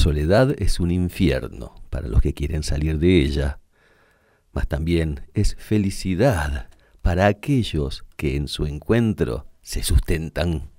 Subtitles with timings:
[0.00, 3.58] Soledad es un infierno para los que quieren salir de ella,
[4.50, 6.70] mas también es felicidad
[7.02, 10.70] para aquellos que en su encuentro se sustentan.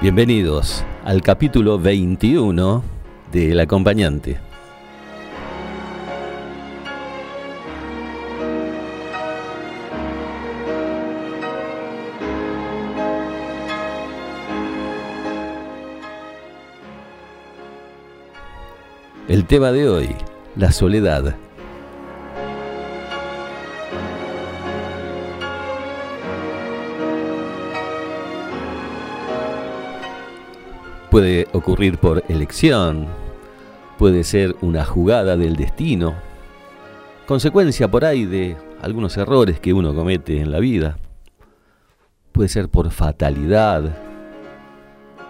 [0.00, 2.82] Bienvenidos al capítulo 21
[3.30, 4.51] de El acompañante.
[19.32, 20.14] El tema de hoy,
[20.56, 21.34] la soledad.
[31.10, 33.06] Puede ocurrir por elección,
[33.96, 36.12] puede ser una jugada del destino,
[37.26, 40.98] consecuencia por ahí de algunos errores que uno comete en la vida,
[42.32, 44.11] puede ser por fatalidad,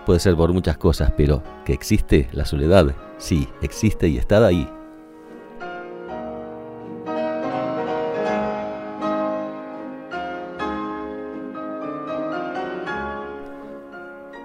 [0.05, 4.69] puede ser por muchas cosas, pero que existe la soledad, sí, existe y está ahí.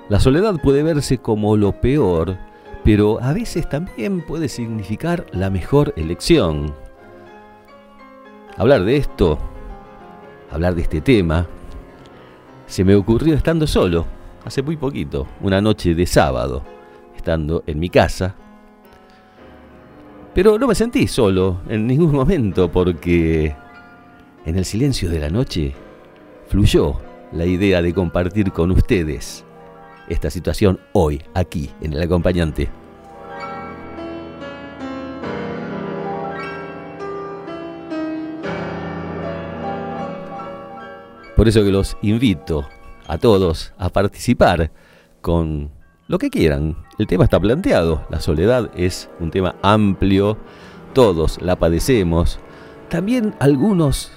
[0.09, 2.37] La soledad puede verse como lo peor,
[2.85, 6.73] pero a veces también puede significar la mejor elección.
[8.55, 9.37] Hablar de esto,
[10.49, 11.45] hablar de este tema,
[12.67, 14.05] se me ocurrió estando solo,
[14.47, 16.63] hace muy poquito, una noche de sábado,
[17.15, 18.33] estando en mi casa.
[20.33, 23.53] Pero no me sentí solo en ningún momento porque
[24.45, 25.73] en el silencio de la noche
[26.47, 26.95] fluyó
[27.33, 29.43] la idea de compartir con ustedes
[30.07, 32.69] esta situación hoy, aquí, en el acompañante.
[41.35, 42.65] Por eso que los invito
[43.07, 44.71] a todos a participar
[45.21, 45.71] con
[46.07, 46.77] lo que quieran.
[46.97, 48.05] El tema está planteado.
[48.09, 50.37] La soledad es un tema amplio.
[50.93, 52.39] Todos la padecemos.
[52.89, 54.11] También algunos,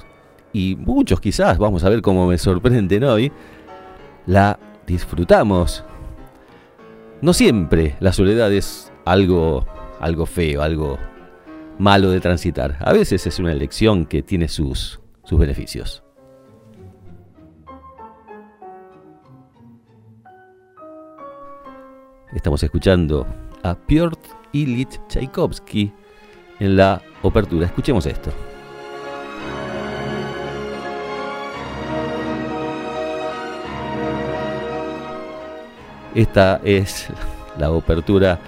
[0.52, 3.32] y muchos quizás, vamos a ver cómo me sorprenden hoy,
[4.26, 5.84] la disfrutamos.
[7.20, 9.66] No siempre la soledad es algo,
[9.98, 10.98] algo feo, algo
[11.78, 12.76] malo de transitar.
[12.80, 16.04] A veces es una elección que tiene sus, sus beneficios.
[22.32, 23.26] Estamos escuchando
[23.64, 24.16] a Piotr
[24.52, 25.92] Ilyich Tchaikovsky
[26.60, 27.66] en la opertura.
[27.66, 28.30] Escuchemos esto.
[36.14, 37.08] Esta es
[37.58, 38.38] la opertura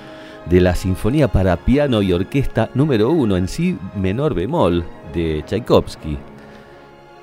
[0.46, 6.18] de la Sinfonía para piano y orquesta número uno en sí menor bemol de Tchaikovsky.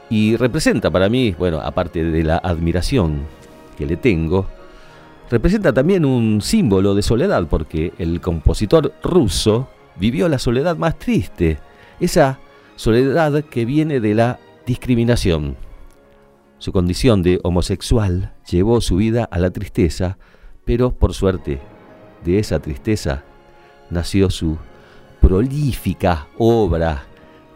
[0.10, 3.22] Y representa para mí, bueno, aparte de la admiración
[3.78, 4.46] que le tengo,
[5.30, 11.60] representa también un símbolo de soledad, porque el compositor ruso vivió la soledad más triste,
[12.00, 12.40] esa
[12.76, 15.56] soledad que viene de la discriminación.
[16.58, 20.18] Su condición de homosexual llevó su vida a la tristeza,
[20.66, 21.60] pero por suerte
[22.24, 23.24] de esa tristeza
[23.90, 24.58] nació su
[25.22, 27.04] prolífica obra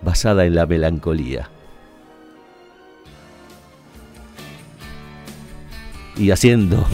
[0.01, 1.49] basada en la melancolía.
[6.15, 6.85] Y haciendo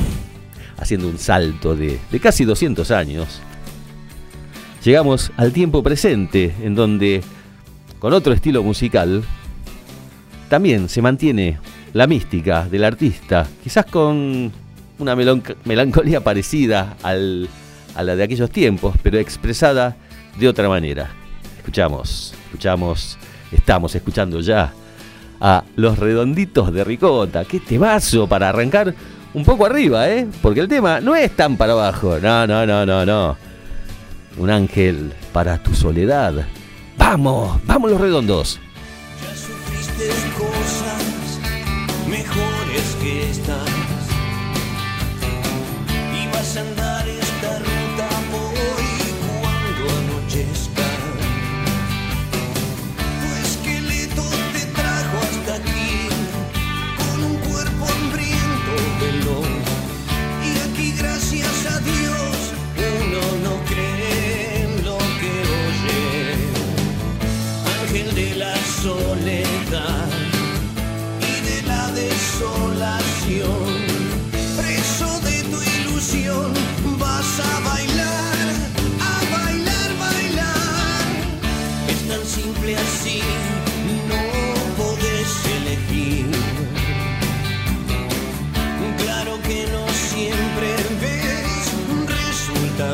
[0.79, 3.41] haciendo un salto de, casi 200 años,
[4.83, 7.21] llegamos al tiempo presente, en donde,
[7.99, 9.23] con otro estilo musical,
[10.47, 11.59] también se mantiene
[11.93, 14.51] la mística del artista, quizás con
[14.97, 17.13] una melancolía parecida a
[18.03, 19.95] la de aquellos tiempos, pero expresada
[20.39, 21.09] de otra manera.
[21.57, 23.17] Escuchamos, escuchamos,
[23.51, 24.73] estamos escuchando ya
[25.41, 27.45] a Los Redonditos de Ricota.
[27.45, 28.93] ¡Qué temazo para arrancar
[29.33, 30.27] un poco arriba, ¿eh?
[30.41, 32.17] Porque el tema no es tan para abajo.
[32.21, 33.37] No, no, no, no, no.
[34.37, 36.45] Un ángel para tu soledad.
[36.97, 38.59] Vamos, vamos los redondos.
[39.21, 40.09] Ya sufriste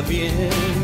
[0.08, 0.75] bien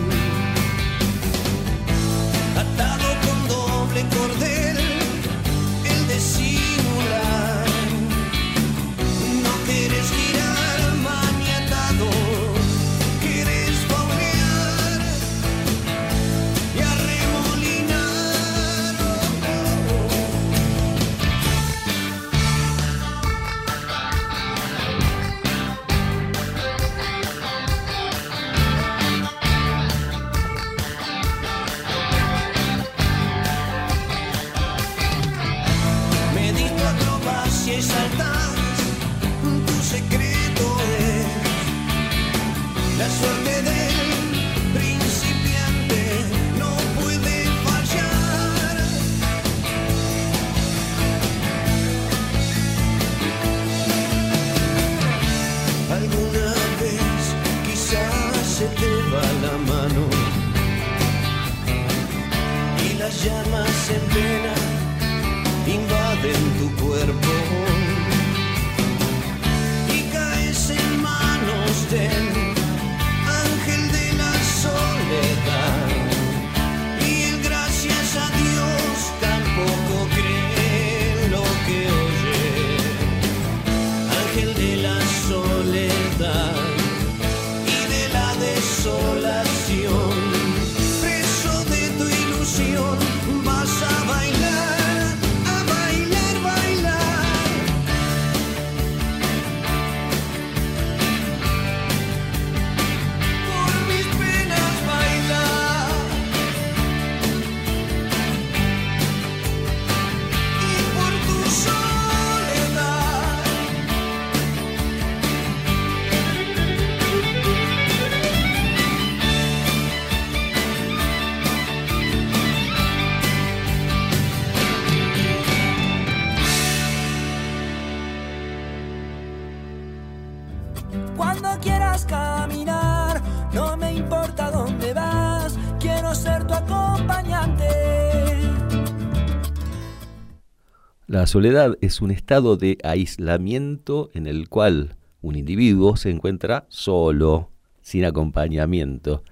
[141.22, 147.52] La soledad es un estado de aislamiento en el cual un individuo se encuentra solo,
[147.80, 149.22] sin acompañamiento.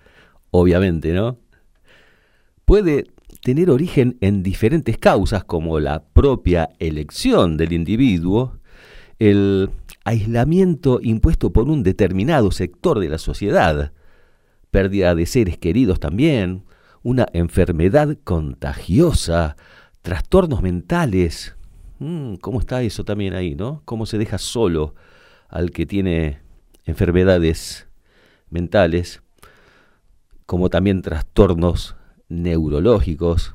[0.52, 1.38] Obviamente, ¿no?
[2.64, 3.08] Puede
[3.42, 8.60] tener origen en diferentes causas como la propia elección del individuo,
[9.18, 9.70] el
[10.04, 13.92] aislamiento impuesto por un determinado sector de la sociedad,
[14.70, 16.62] pérdida de seres queridos también,
[17.02, 19.56] una enfermedad contagiosa,
[20.02, 21.56] trastornos mentales.
[22.00, 23.82] Mm, ¿Cómo está eso también ahí, no?
[23.84, 24.94] ¿Cómo se deja solo
[25.50, 26.40] al que tiene
[26.86, 27.88] enfermedades
[28.48, 29.22] mentales,
[30.46, 31.96] como también trastornos
[32.30, 33.54] neurológicos?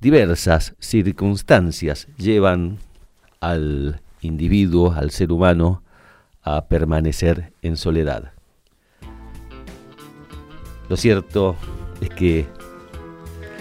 [0.00, 2.78] Diversas circunstancias llevan
[3.40, 5.82] al individuo, al ser humano,
[6.42, 8.32] a permanecer en soledad.
[10.88, 11.56] Lo cierto
[12.00, 12.46] es que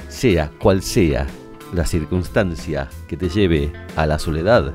[0.08, 1.28] sea cual sea
[1.74, 4.74] la circunstancia que te lleve a la soledad,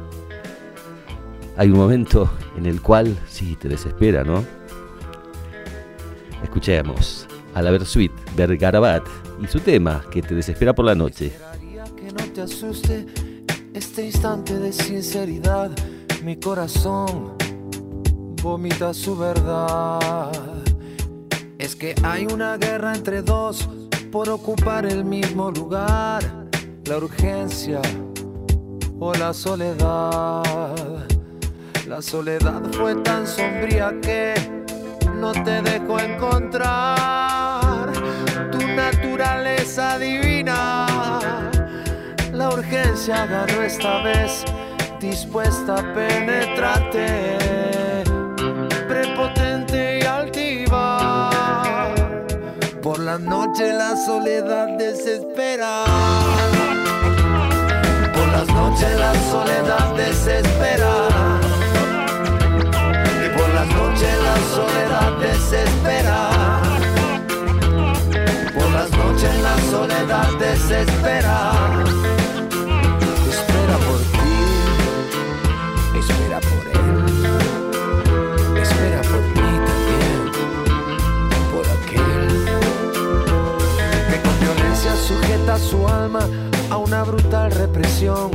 [1.57, 4.45] hay un momento en el cual sí te desespera, ¿no?
[6.43, 9.07] Escuchemos a la Versuit Bergarabat
[9.43, 11.33] y su tema que te desespera por la noche.
[11.97, 13.07] Que no te asuste
[13.73, 15.71] este instante de sinceridad.
[16.23, 17.37] Mi corazón
[18.43, 20.31] vomita su verdad.
[21.59, 23.69] Es que hay una guerra entre dos
[24.11, 26.44] por ocupar el mismo lugar.
[26.87, 27.81] La urgencia
[29.01, 30.43] o la soledad.
[31.89, 34.35] La soledad fue tan sombría que
[35.15, 37.91] no te dejó encontrar
[38.53, 40.87] tu naturaleza divina.
[42.33, 44.45] La urgencia ganó esta vez,
[45.01, 47.39] dispuesta a penetrarte,
[48.87, 51.91] prepotente y altiva.
[52.83, 55.85] Por la noche la soledad desespera.
[58.75, 60.95] Noches la soledad desespera.
[63.25, 66.19] Y por las noches la soledad desespera.
[68.53, 71.53] Por las noches la soledad desespera.
[73.31, 74.39] Espera por ti,
[76.01, 76.99] espera por él,
[78.61, 80.19] espera por mí también,
[81.53, 82.27] por aquel
[84.11, 86.27] que con violencia sujeta su alma
[86.71, 88.31] a una brutal represión,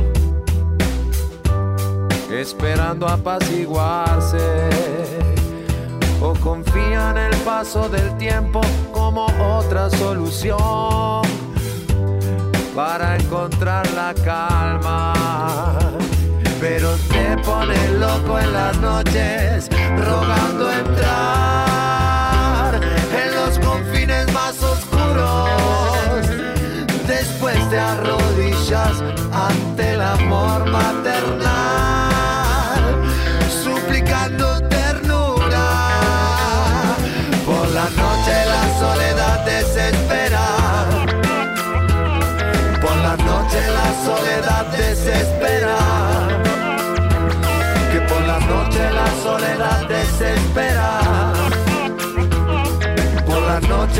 [2.32, 4.38] esperando apaciguarse.
[6.22, 8.60] O confía en el paso del tiempo
[8.92, 11.22] como otra solución
[12.74, 15.78] para encontrar la calma.
[16.60, 22.78] Pero te pone loco en las noches, rogando entrar
[23.22, 26.28] en los confines más oscuros.
[27.06, 31.89] Después te arrodillas ante el amor maternal,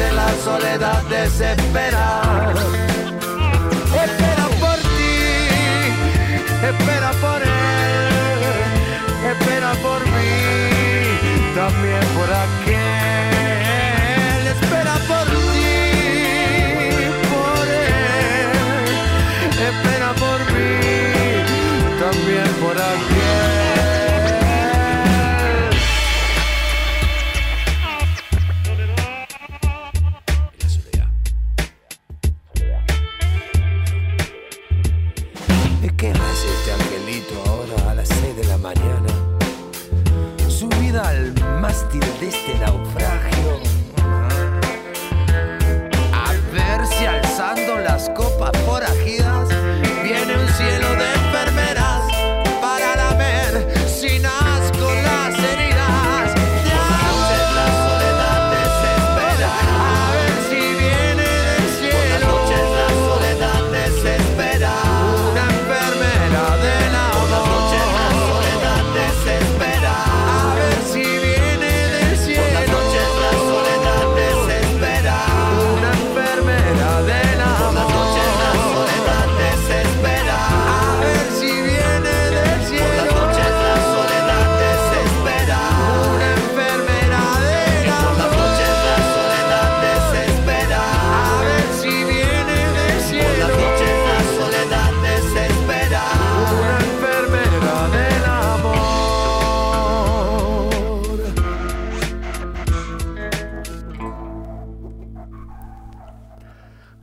[0.01, 2.23] noche la soledad desespera.
[4.05, 5.17] Espera por ti,
[6.69, 8.41] espera por él,
[9.31, 12.80] espera por mí, también por aquel.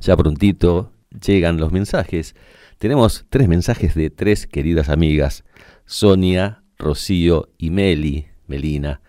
[0.08, 2.34] Ya prontito llegan los mensajes.
[2.78, 5.44] Tenemos tres mensajes de tres queridas amigas,
[5.86, 9.02] Sonia, Rocío y Meli, Melina,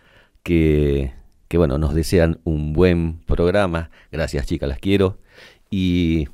[0.43, 1.13] que,
[1.47, 3.93] que bueno, nos desean un buen programa.
[4.11, 5.21] Gracias chicas, las quiero.
[5.71, 6.27] Y,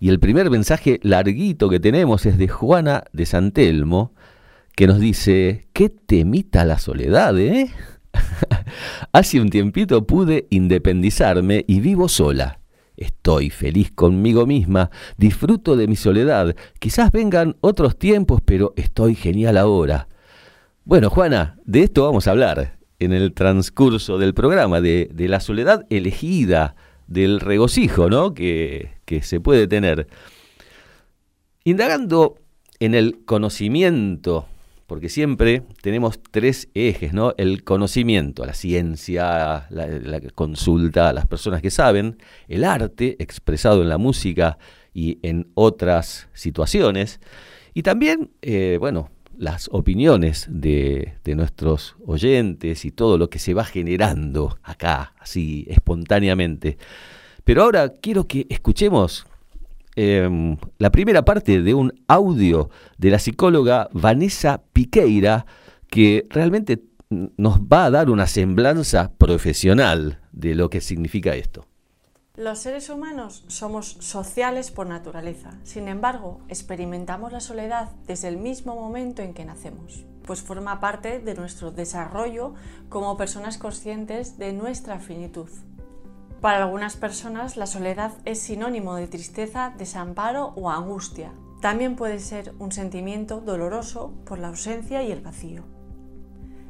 [0.00, 4.12] y el primer mensaje larguito que tenemos es de Juana de Santelmo,
[4.74, 7.70] que nos dice, qué temita la soledad, ¿eh?
[9.12, 12.58] Hace un tiempito pude independizarme y vivo sola.
[13.04, 16.56] Estoy feliz conmigo misma, disfruto de mi soledad.
[16.78, 20.08] Quizás vengan otros tiempos, pero estoy genial ahora.
[20.84, 25.40] Bueno, Juana, de esto vamos a hablar en el transcurso del programa, de, de la
[25.40, 28.32] soledad elegida, del regocijo ¿no?
[28.32, 30.08] que, que se puede tener.
[31.62, 32.36] Indagando
[32.80, 34.46] en el conocimiento,
[34.86, 37.34] porque siempre tenemos tres ejes, ¿no?
[37.38, 43.88] El conocimiento, la ciencia, la, consulta a las personas que saben, el arte expresado en
[43.88, 44.58] la música
[44.92, 47.20] y en otras situaciones,
[47.72, 53.52] y también, eh, bueno, las opiniones de, de, nuestros oyentes y todo lo que se
[53.52, 56.78] va generando acá, así espontáneamente.
[57.42, 59.26] Pero ahora quiero que escuchemos
[59.96, 65.46] eh, la primera parte de un audio de la psicóloga Vanessa Piqueira
[65.88, 71.66] que realmente nos va a dar una semblanza profesional de lo que significa esto.
[72.36, 78.74] Los seres humanos somos sociales por naturaleza, sin embargo, experimentamos la soledad desde el mismo
[78.74, 82.54] momento en que nacemos, pues forma parte de nuestro desarrollo
[82.88, 85.48] como personas conscientes de nuestra finitud.
[86.44, 91.32] Para algunas personas la soledad es sinónimo de tristeza, desamparo o angustia.
[91.62, 95.64] También puede ser un sentimiento doloroso por la ausencia y el vacío.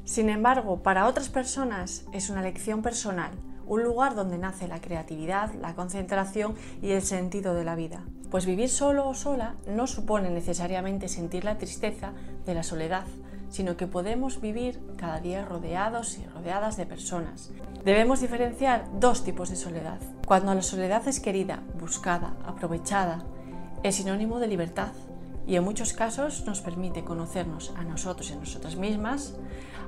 [0.04, 3.32] Sin embargo, para otras personas es una lección personal,
[3.66, 8.04] un lugar donde nace la creatividad, la concentración y el sentido de la vida.
[8.30, 12.12] Pues vivir solo o sola no supone necesariamente sentir la tristeza
[12.46, 13.06] de la soledad,
[13.54, 17.52] sino que podemos vivir cada día rodeados y rodeadas de personas.
[17.84, 20.00] Debemos diferenciar dos tipos de soledad.
[20.26, 23.22] Cuando la soledad es querida, buscada, aprovechada,
[23.84, 24.90] es sinónimo de libertad
[25.46, 29.34] y en muchos casos nos permite conocernos a nosotros y a nosotras mismas,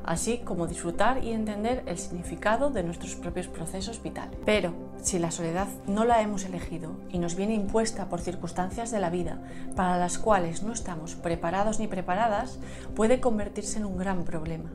[0.05, 4.39] así como disfrutar y entender el significado de nuestros propios procesos vitales.
[4.45, 9.01] Pero si la soledad no la hemos elegido y nos viene impuesta por circunstancias de
[9.01, 9.43] la vida
[9.75, 12.59] para las cuales no estamos preparados ni preparadas,
[12.95, 14.71] puede convertirse en un gran problema.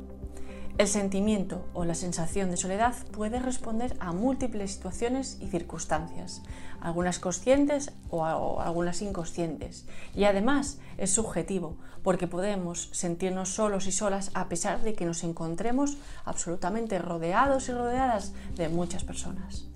[0.78, 6.42] El sentimiento o la sensación de soledad puede responder a múltiples situaciones y circunstancias,
[6.82, 8.26] algunas conscientes o,
[8.60, 9.86] algunas inconscientes.
[10.16, 15.24] Y además es subjetivo, porque podemos sentirnos solos y solas a pesar de que nos
[15.24, 19.68] encontremos absolutamente rodeados y rodeadas de muchas personas.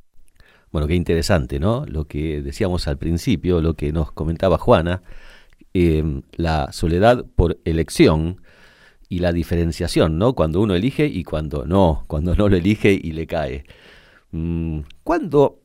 [0.71, 1.85] Bueno, qué interesante, ¿no?
[1.85, 5.03] Lo que decíamos al principio, lo que nos comentaba Juana,
[5.73, 8.41] eh, la soledad por elección
[9.07, 10.33] y la diferenciación, ¿no?
[10.33, 13.63] Cuando uno elige y cuando no, cuando no lo elige y le cae.
[14.31, 15.64] Mm, ¿Cuándo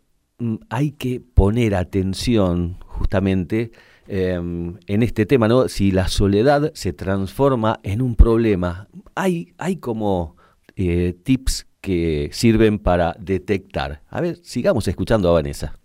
[0.68, 3.72] hay que poner atención justamente
[4.06, 5.68] em, en este tema, ¿no?
[5.68, 10.36] Si la soledad se transforma en un problema, hay, hay como
[10.76, 14.02] eh, tips que sirven para detectar.
[14.08, 15.79] A ver, sigamos escuchando a Vanessa.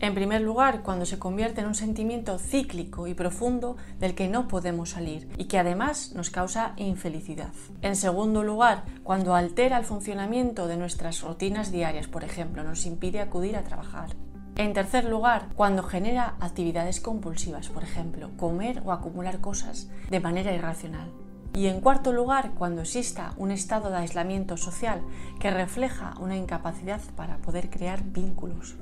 [0.00, 4.48] En primer lugar, cuando se convierte en un sentimiento cíclico y profundo del que no
[4.48, 7.52] podemos salir y que además nos causa infelicidad.
[7.82, 13.20] En segundo lugar, cuando altera el funcionamiento de nuestras rutinas diarias, por ejemplo, nos impide
[13.20, 14.16] acudir a trabajar.
[14.56, 20.54] En tercer lugar, cuando genera actividades compulsivas, por ejemplo, comer o acumular cosas de manera
[20.54, 21.12] irracional.
[21.52, 25.02] Y en cuarto lugar, cuando exista un estado de aislamiento social
[25.38, 28.76] que refleja una incapacidad para poder crear vínculos.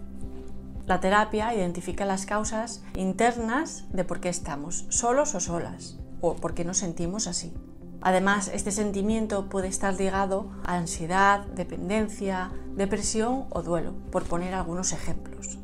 [0.88, 6.54] La terapia identifica las causas internas de por qué estamos solos o solas o por
[6.54, 7.52] qué nos sentimos así.
[8.00, 14.94] Además, este sentimiento puede estar ligado a ansiedad, dependencia, depresión o duelo, por poner algunos
[14.94, 15.58] ejemplos.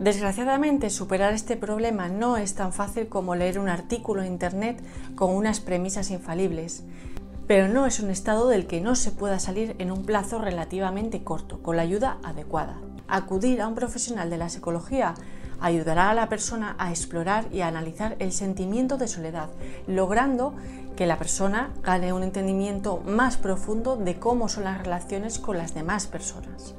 [0.00, 4.82] Desgraciadamente, superar este problema no es tan fácil como leer un artículo en Internet
[5.14, 6.82] con unas premisas infalibles,
[7.46, 11.22] pero no es un estado del que no se pueda salir en un plazo relativamente
[11.22, 15.14] corto, con la ayuda adecuada acudir a un profesional de la psicología
[15.60, 19.50] ayudará a la persona a explorar y analizar el sentimiento de soledad,
[19.86, 20.54] logrando
[20.96, 25.74] que la persona gane un entendimiento más profundo de cómo son las relaciones con las
[25.74, 26.74] demás personas.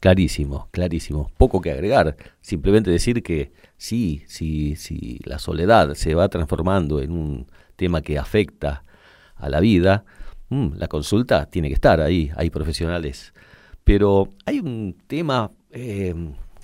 [0.00, 1.30] Clarísimo, clarísimo.
[1.36, 2.16] Poco que agregar.
[2.40, 8.18] Simplemente decir que sí, sí, sí, la soledad se va transformando en un tema que
[8.18, 8.82] afecta
[9.36, 10.04] a la vida.
[10.48, 12.32] Mm, la consulta tiene que estar ahí.
[12.36, 13.32] Hay profesionales
[13.84, 16.14] pero hay un tema eh,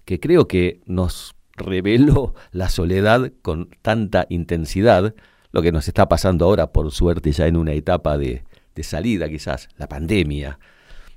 [0.04, 5.14] que creo que nos reveló la soledad con tanta intensidad,
[5.50, 8.44] lo que nos está pasando ahora, por suerte, ya en una etapa de,
[8.82, 10.60] salida quizás, la pandemia.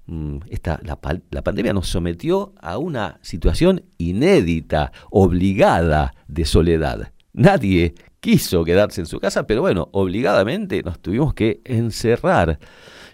[0.08, 0.98] Mm, esta, la,
[1.30, 7.12] la, pandemia nos sometió a una situación inédita, obligada de soledad.
[7.34, 12.60] Nadie quiso quedarse en su casa, pero bueno, obligadamente nos tuvimos que encerrar.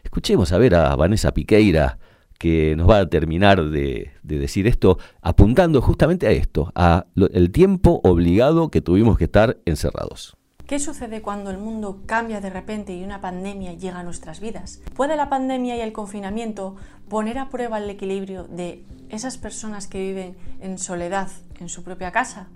[0.04, 2.00] Escuchemos a ver a Vanessa Piqueira
[2.38, 8.02] que nos va a terminar de, decir esto, apuntando justamente a esto, a el tiempo
[8.04, 10.38] obligado que tuvimos que estar encerrados.
[10.68, 14.82] ¿Qué sucede cuando el mundo cambia de repente y una pandemia llega a nuestras vidas?
[14.96, 16.76] ¿Puede la pandemia y el confinamiento
[17.08, 21.30] poner a prueba el equilibrio de esas personas que viven en soledad
[21.62, 22.50] en su propia casa?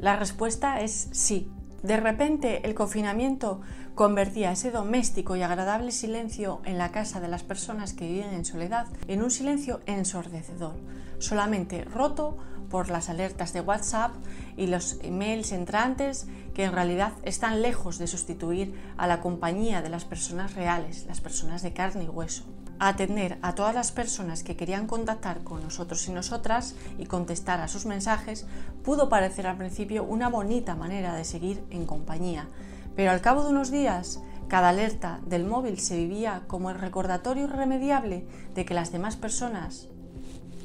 [0.00, 1.48] La respuesta es sí.
[1.82, 3.60] De repente el confinamiento
[3.96, 8.44] convertía ese doméstico y agradable silencio en la casa de las personas que viven en
[8.44, 10.76] soledad en un silencio ensordecedor,
[11.18, 12.38] solamente roto
[12.70, 14.14] por las alertas de WhatsApp
[14.56, 19.90] y los emails entrantes que en realidad están lejos de sustituir a la compañía de
[19.90, 22.44] las personas reales, las personas de carne y hueso
[22.88, 27.68] atender a todas las personas que querían contactar con nosotros y nosotras y contestar a
[27.68, 28.46] sus mensajes
[28.82, 32.48] pudo parecer al principio una bonita manera de seguir en compañía,
[32.96, 37.44] pero al cabo de unos días cada alerta del móvil se vivía como el recordatorio
[37.44, 39.88] irremediable de que las demás personas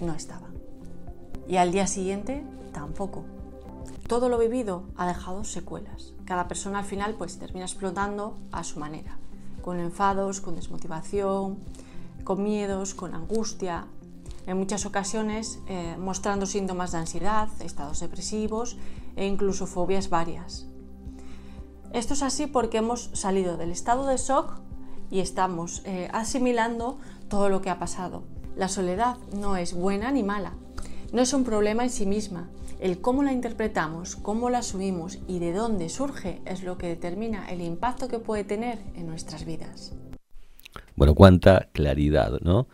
[0.02, 0.48] no estaba.
[1.48, 3.24] Y al día siguiente tampoco.
[4.08, 6.14] Todo lo vivido ha dejado secuelas.
[6.26, 9.18] Cada persona al final pues termina explotando a su manera,
[9.62, 11.60] con enfados, con desmotivación,
[12.28, 13.86] con miedos, con angustia,
[14.48, 18.76] en muchas ocasiones eh, mostrando síntomas de ansiedad, estados depresivos
[19.16, 20.68] e incluso fobias varias.
[21.94, 24.60] Esto es así porque hemos salido del estado de shock
[25.10, 26.98] y estamos eh, asimilando
[27.30, 28.24] todo lo que ha pasado.
[28.58, 30.52] La soledad no es buena ni mala,
[31.14, 32.50] no es un problema en sí misma.
[32.82, 37.50] El cómo la interpretamos, cómo la asumimos y de dónde surge es lo que determina
[37.50, 39.94] el impacto que puede tener en nuestras vidas.
[40.96, 42.68] Bueno, cuánta claridad, ¿no?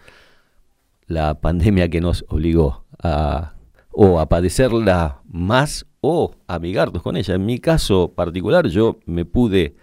[1.07, 3.53] La pandemia que nos obligó a
[3.93, 7.35] o a padecerla más o amigarnos con ella.
[7.35, 9.75] En mi caso particular yo me pude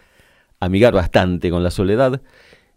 [0.58, 2.20] amigar bastante con la soledad.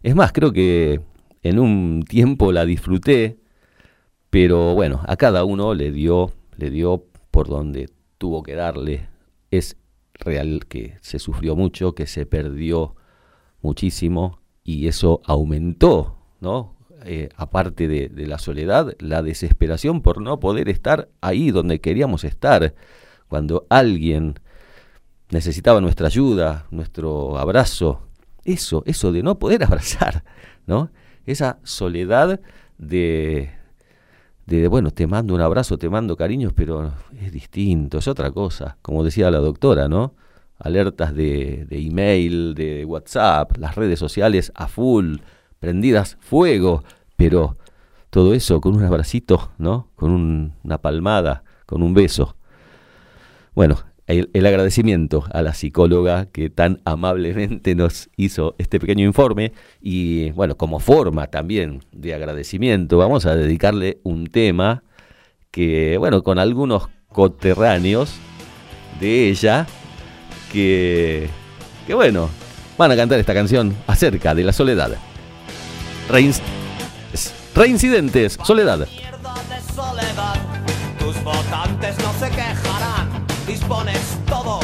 [0.02, 1.00] Es más, creo que
[1.42, 3.38] en un tiempo la disfruté,
[4.30, 9.08] pero bueno, a cada uno le dio, le dio por donde tuvo que darle.
[9.50, 9.76] Es
[10.14, 12.94] real que se sufrió mucho, que se perdió
[13.60, 16.74] muchísimo y eso aumentó, ¿no?
[17.04, 22.24] Eh, aparte de, de, la soledad, la desesperación por no poder estar ahí donde queríamos
[22.24, 22.74] estar,
[23.28, 24.40] cuando alguien
[25.30, 28.08] necesitaba nuestra ayuda, nuestro abrazo,
[28.44, 30.24] eso, eso de no poder abrazar,
[30.66, 30.90] ¿no?
[31.26, 32.40] Esa soledad
[32.78, 33.50] de,
[34.46, 38.78] de, bueno, te mando un abrazo, te mando cariños, pero es distinto, es otra cosa,
[38.82, 40.14] como decía la doctora, ¿no?
[40.64, 45.16] Alertas de, email, de WhatsApp, las redes sociales a full,
[45.60, 46.82] prendidas fuego,
[47.16, 47.58] pero
[48.08, 49.90] todo eso con un abracito, ¿no?
[49.94, 52.36] Con un, una palmada, con un beso.
[53.54, 59.52] Bueno, el, el, agradecimiento a la psicóloga que tan amablemente nos hizo este pequeño informe
[59.82, 64.82] y bueno, como forma también de agradecimiento vamos a dedicarle un tema
[65.50, 68.16] que bueno, con algunos coterráneos
[68.98, 69.66] de ella
[70.54, 71.28] que,
[71.86, 72.30] que bueno,
[72.78, 74.96] van a cantar esta canción acerca de la soledad.
[77.54, 78.86] Reincidentes, soledad.
[80.98, 84.60] Tus votantes no se quejarán dispones todo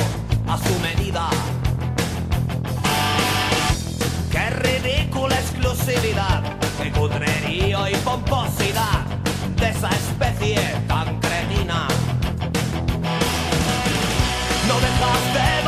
[0.49, 1.29] a su medida.
[4.31, 6.43] Qué ridícula exclusividad,
[6.83, 9.05] qué cutrerío y pomposidad
[9.57, 10.57] de esa especie
[10.89, 11.89] tan cretina.
[14.69, 15.60] No dejas de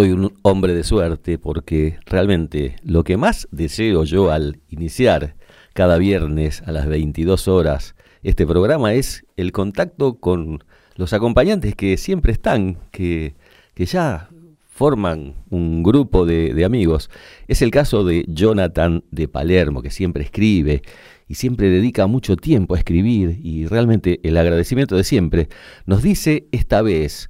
[0.00, 5.36] soy un hombre de suerte porque realmente lo que más deseo yo al iniciar
[5.74, 10.64] cada viernes a las 22 horas este programa es el contacto con
[10.96, 13.34] los acompañantes que siempre están, que,
[13.74, 14.30] que ya
[14.70, 17.10] forman un grupo de, de amigos.
[17.46, 20.80] Es el caso de Jonathan de Palermo, que siempre escribe
[21.28, 25.50] y siempre dedica mucho tiempo a escribir y realmente el agradecimiento de siempre,
[25.84, 27.28] nos dice esta vez,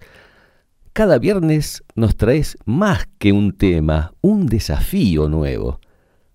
[0.92, 5.80] cada viernes nos traes más que un tema, un desafío nuevo.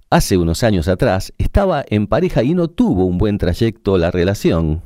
[0.09, 4.81] Hace unos años atrás estaba en pareja y no tuvo un buen trayecto la relación.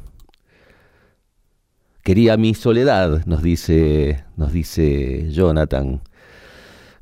[2.04, 6.02] Quería mi soledad, nos dice, nos dice Jonathan.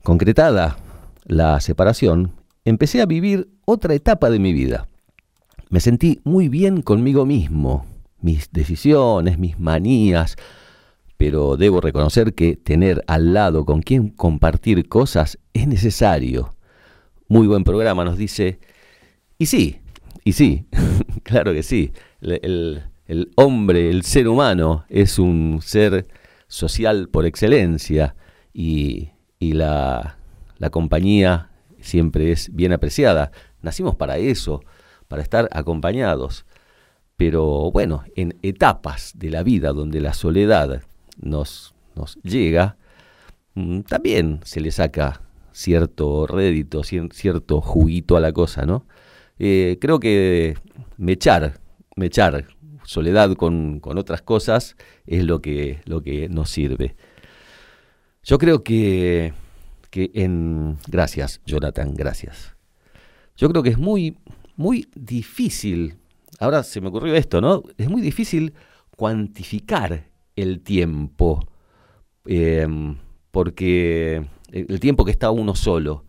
[0.03, 0.77] Concretada
[1.25, 2.34] la separación,
[2.65, 4.88] empecé a vivir otra etapa de mi vida.
[5.69, 7.86] Me sentí muy bien conmigo mismo,
[8.19, 10.36] mis decisiones, mis manías,
[11.17, 16.56] pero debo reconocer que tener al lado con quien compartir cosas es necesario.
[17.27, 18.60] Muy buen programa, nos dice.
[19.39, 19.82] Y sí,
[20.23, 20.67] y sí,
[21.23, 21.91] claro que sí.
[22.21, 22.84] El,
[23.36, 26.08] hombre, el ser humano, es un ser
[26.47, 28.15] social por excelencia
[28.53, 30.17] y, y la,
[30.58, 31.49] la compañía
[31.80, 33.32] siempre es bien apreciada.
[33.62, 34.62] Nacimos para eso,
[35.08, 36.45] para estar acompañados.
[37.15, 40.84] Pero bueno, en etapas de la vida donde la soledad
[41.19, 41.73] nos,
[42.23, 42.77] llega,
[43.56, 48.86] mm, también se le saca cierto rédito, cier- cierto juguito a la cosa, ¿no?
[49.39, 50.56] Eh, creo que
[50.97, 51.60] mechar,
[51.95, 52.45] mechar
[52.84, 54.75] soledad con, con otras cosas
[55.06, 56.95] es lo que, lo que nos sirve.
[58.23, 59.34] Yo creo que,
[59.89, 60.77] que en...
[60.88, 62.56] Gracias, Jonathan, gracias.
[63.36, 64.17] Yo creo que es muy,
[64.56, 65.97] muy difícil,
[66.39, 67.63] ahora se me ocurrió esto, ¿no?
[67.77, 68.53] Es muy difícil
[68.95, 70.06] cuantificar
[70.38, 71.45] el tiempo,
[72.26, 72.65] eh,
[73.32, 76.06] porque el el tiempo que está uno solo,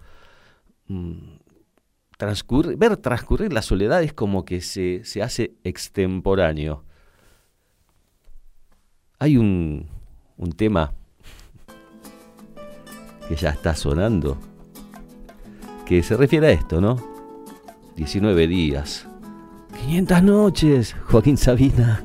[0.87, 1.38] mm,
[2.77, 6.85] ver transcurrir la soledad es como que se, se hace extemporáneo.
[9.19, 9.88] Hay un,
[10.37, 10.93] un tema
[13.29, 14.38] que ya está sonando,
[15.87, 16.97] que se refiere a esto, ¿no?
[17.97, 19.07] 19 días.
[19.81, 22.05] 500 noches, Joaquín Sabina.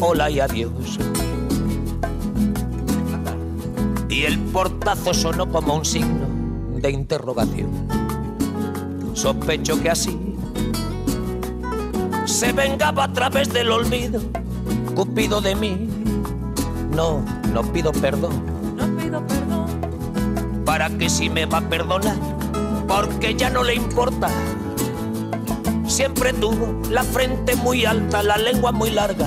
[0.00, 0.98] Hola y adiós.
[4.08, 6.26] Y el portazo sonó como un signo
[6.76, 7.70] de interrogación.
[9.14, 10.18] Sospecho que así
[12.24, 14.20] se vengaba a través del olvido,
[14.94, 15.88] Cupido de mí.
[16.94, 18.32] No, no pido perdón.
[18.76, 20.64] No pido perdón.
[20.64, 22.16] ¿Para que si me va a perdonar?
[22.88, 24.28] Porque ya no le importa.
[25.86, 29.26] Siempre tuvo la frente muy alta, la lengua muy larga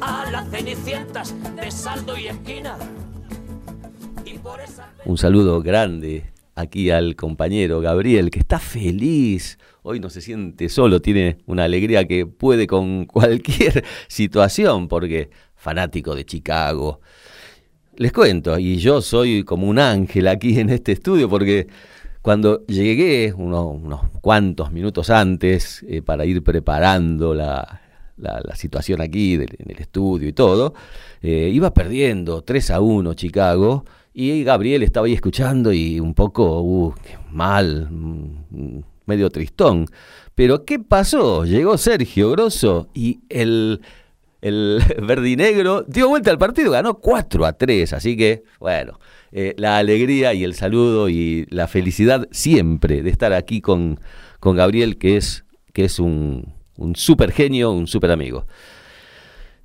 [0.00, 2.76] a las cenicientas de saldo y esquina.
[5.04, 9.58] Un saludo grande aquí al compañero Gabriel, que está feliz.
[9.82, 16.14] Hoy no se siente solo, tiene una alegría que puede con cualquier situación, porque fanático
[16.14, 17.00] de Chicago.
[17.96, 21.66] Les cuento, y yo soy como un ángel aquí en este estudio, porque
[22.20, 27.80] cuando llegué uno- unos cuantos minutos antes eh, para ir preparando la,
[28.16, 30.74] la- situación aquí en el estudio y todo,
[31.22, 36.60] eh, iba perdiendo 3 a 1 Chicago y Gabriel estaba ahí escuchando y un poco
[36.62, 36.94] uh,
[37.30, 39.86] mal, mm, medio tristón.
[40.34, 41.44] Pero ¿qué pasó?
[41.44, 43.80] Llegó Sergio Grosso y el,
[44.40, 48.98] el verdinegro dio vuelta al partido, ganó 4 a 3, así que bueno,
[49.32, 54.00] eh, la alegría y el saludo y la felicidad siempre de estar aquí con,
[54.40, 58.46] con Gabriel, que es, que es un, un super genio, un super amigo.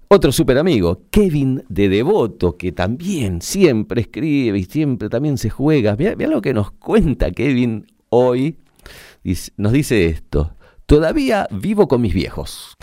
[0.07, 5.95] Otro super amigo, Kevin de Devoto, que también siempre escribe y siempre también se juega.
[5.95, 8.57] Mira, lo que nos cuenta Kevin hoy.
[9.55, 10.55] Nos dice esto.
[10.85, 12.75] Todavía vivo con mis viejos.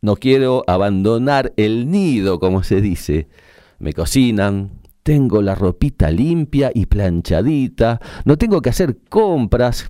[0.00, 3.28] No quiero abandonar el nido, como se dice.
[3.80, 4.70] Me cocinan,
[5.02, 9.88] tengo la ropita limpia y planchadita, no tengo que hacer compras.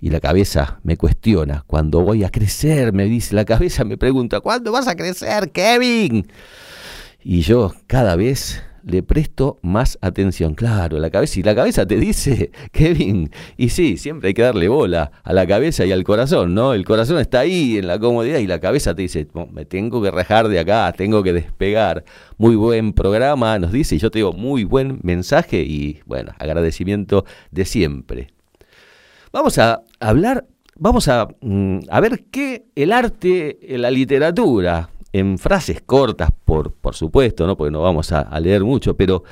[0.00, 4.40] Y la cabeza me cuestiona, cuando voy a crecer, me dice, la cabeza me pregunta,
[4.40, 6.26] ¿cuándo vas a crecer, Kevin?
[7.22, 11.96] Y yo cada vez le presto más atención, claro, la cabeza, y la cabeza te
[11.96, 16.54] dice, Kevin, y sí, siempre hay que darle bola a la cabeza y al corazón,
[16.54, 16.72] ¿no?
[16.72, 20.02] El corazón está ahí en la comodidad y la cabeza te dice, "No, me tengo
[20.02, 22.04] que rajar de acá, tengo que despegar.
[22.38, 27.24] Muy buen programa, nos dice, y yo te digo, muy buen mensaje y bueno, agradecimiento
[27.50, 28.39] de siempre.
[29.32, 35.38] Vamos a hablar, vamos a, mm, a ver qué el arte, eh, la literatura, en
[35.38, 37.56] frases cortas, por, por supuesto, ¿no?
[37.56, 39.24] porque no vamos a, leer mucho, pero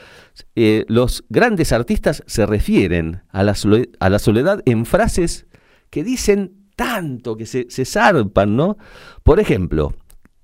[0.57, 5.47] eh, los grandes artistas se refieren a la, sole- a la soledad en frases
[5.91, 8.77] que dicen tanto, que se, se zarpan, ¿no?
[9.23, 9.95] Por ejemplo,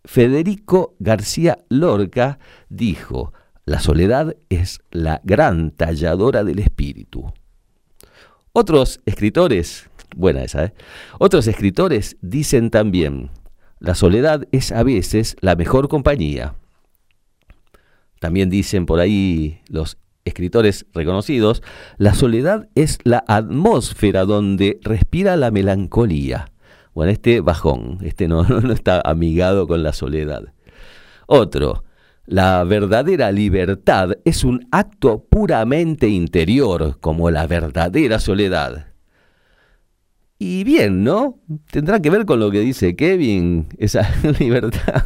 [0.05, 2.39] Federico García Lorca
[2.69, 3.33] dijo,
[3.65, 7.33] la soledad es la gran talladora del espíritu.
[8.57, 10.75] Otros escritores, buena esa, ¿eh?
[11.19, 13.31] Otros escritores dicen también,
[13.81, 16.55] la soledad es a veces la mejor compañía.
[18.21, 21.65] También dicen por ahí los escritores reconocidos,
[21.99, 26.53] la soledad es la atmósfera donde respira la melancolía.
[26.95, 30.53] Bueno, este bajón, este no, no está amigado con la soledad.
[31.27, 31.83] Otro,
[32.27, 38.95] la verdadera libertad es un acto puramente interior, como la verdadera soledad.
[40.39, 41.39] Y bien, ¿no?
[41.71, 44.09] Tendrá que ver con lo que dice Kevin, esa
[44.41, 45.05] libertad.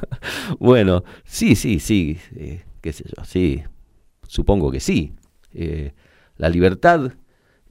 [0.58, 3.62] Bueno, sí, sí, sí, eh, qué sé yo, sí,
[4.26, 5.12] supongo que sí.
[5.52, 5.92] Eh,
[6.36, 7.12] la libertad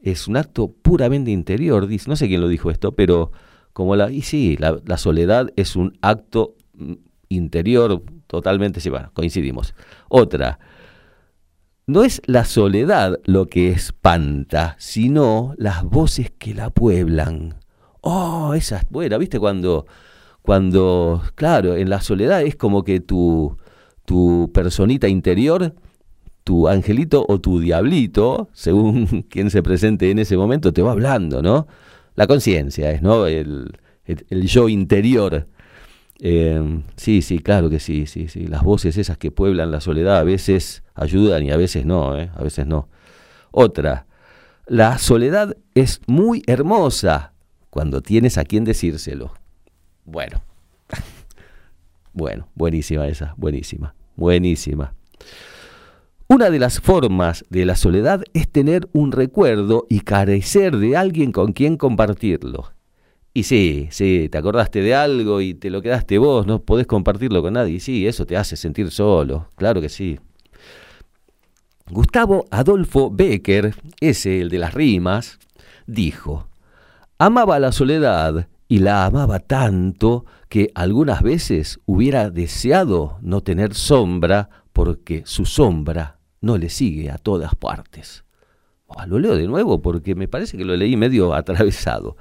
[0.01, 3.31] es un acto puramente interior, no sé quién lo dijo esto, pero
[3.73, 6.93] como la, y sí, la, la soledad es un acto mm,
[7.29, 9.73] interior totalmente, sí, bueno, coincidimos.
[10.09, 10.59] Otra,
[11.85, 17.55] no es la soledad lo que espanta, sino las voces que la pueblan.
[18.01, 19.39] Oh, esa es buena, ¿viste?
[19.39, 19.85] Cuando,
[20.41, 23.57] cuando, claro, en la soledad es como que tu,
[24.05, 25.73] tu personita interior
[26.43, 31.41] tu angelito o tu diablito, según quien se presente en ese momento, te va hablando,
[31.41, 31.67] ¿no?
[32.15, 33.27] La conciencia es, ¿no?
[33.27, 33.73] El,
[34.05, 35.47] el- el yo interior.
[36.19, 38.47] Eh, sí, sí, claro que sí, sí, sí.
[38.47, 42.31] Las voces esas que pueblan la soledad a veces ayudan y a veces no, ¿eh?
[42.35, 42.89] A veces no.
[43.51, 44.07] Otra,
[44.65, 47.33] la soledad es muy hermosa
[47.69, 49.33] cuando tienes a quien decírselo.
[50.05, 50.41] Bueno,
[52.13, 54.93] bueno, buenísima esa, buenísima, buenísima.
[56.29, 61.31] Una de las formas de la soledad es tener un recuerdo y carecer de alguien
[61.31, 62.73] con quien compartirlo.
[63.37, 67.43] Y sí, sí, te acordaste de algo y te lo quedaste vos, no podés compartirlo
[67.43, 67.79] con nadie.
[67.79, 70.17] Sí, eso te hace sentir solo, claro que sí.
[71.91, 75.37] Gustavo Adolfo Becker, ese el de las rimas,
[75.85, 76.47] dijo,
[77.19, 84.49] amaba la soledad y la amaba tanto que algunas veces hubiera deseado no tener sombra
[84.73, 88.23] porque su sombra no le sigue a todas partes.
[88.89, 92.17] Ah, lo leo de nuevo porque me parece que lo leí medio atravesado.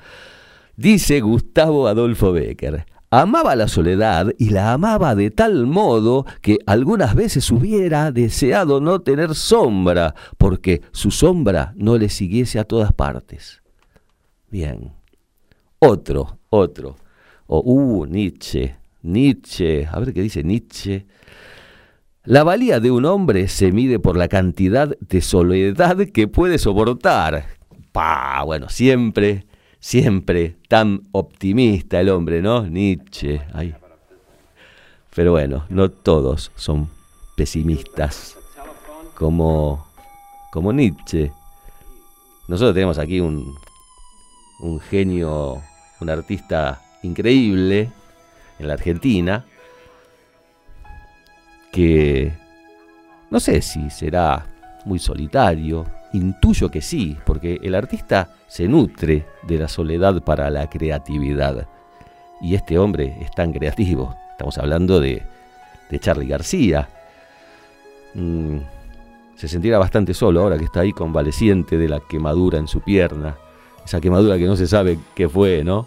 [0.76, 7.14] Dice Gustavo Adolfo Becker, amaba la soledad y la amaba de tal modo que algunas
[7.14, 13.62] veces hubiera deseado no tener sombra, porque su sombra no le siguiese a todas partes.
[14.50, 14.92] Bien.
[15.78, 16.96] Otro, otro.
[17.46, 21.06] O, uh, Nietzsche, Nietzsche, a ver qué dice Nietzsche.
[22.24, 27.46] La valía de un hombre se mide por la cantidad de soledad que puede soportar.
[27.92, 29.46] Pa, bueno, siempre,
[29.80, 32.66] siempre tan optimista el hombre, ¿no?
[32.66, 33.40] Nietzsche.
[35.14, 36.88] Pero bueno, no todos son
[37.36, 38.36] pesimistas
[39.14, 39.86] como,
[40.50, 41.32] como Nietzsche.
[42.48, 43.54] Nosotros tenemos aquí un,
[44.60, 45.62] un genio,
[46.00, 47.90] un artista increíble
[48.58, 49.44] en la Argentina,
[51.72, 52.32] que
[53.30, 54.46] no sé si será
[54.84, 60.68] muy solitario, intuyo que sí, porque el artista se nutre de la soledad para la
[60.68, 61.66] creatividad.
[62.40, 64.14] Y este hombre es tan creativo.
[64.32, 65.22] Estamos hablando de,
[65.90, 66.88] de Charlie García.
[68.14, 68.58] Mm,
[69.36, 73.36] se sentirá bastante solo ahora que está ahí convaleciente de la quemadura en su pierna.
[73.84, 75.86] Esa quemadura que no se sabe qué fue, ¿no?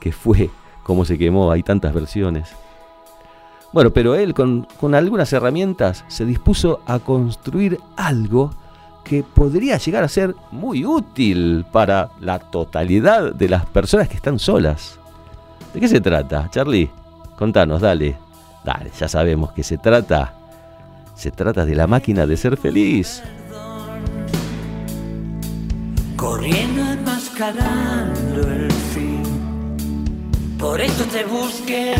[0.00, 0.50] ¿Qué fue?
[0.82, 1.50] ¿Cómo se quemó?
[1.50, 2.50] Hay tantas versiones.
[3.72, 8.50] Bueno, pero él con, con algunas herramientas se dispuso a construir algo
[9.04, 14.38] que podría llegar a ser muy útil para la totalidad de las personas que están
[14.38, 14.98] solas.
[15.72, 16.90] ¿De qué se trata, Charlie?
[17.36, 18.16] Contanos, dale.
[18.64, 20.34] Dale, ya sabemos que se trata.
[21.14, 23.22] Se trata de la máquina de ser feliz.
[26.24, 29.22] corriendo enmascarando el fin.
[30.58, 31.94] Por eso te busqué,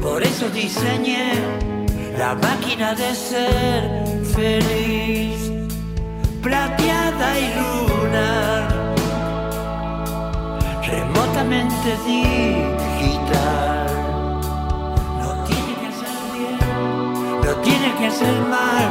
[0.00, 1.32] por eso diseñé
[2.16, 3.82] la máquina de ser
[4.36, 5.51] feliz,
[6.42, 8.94] plateada y lunar,
[10.84, 13.86] remotamente digital.
[15.20, 16.58] No tiene que ser bien,
[17.46, 18.86] no tiene que ser mal,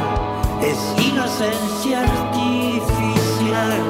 [0.62, 3.82] es inocencia artificial.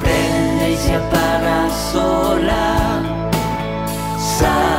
[0.00, 3.02] Prende y se apaga sola,
[4.18, 4.73] sale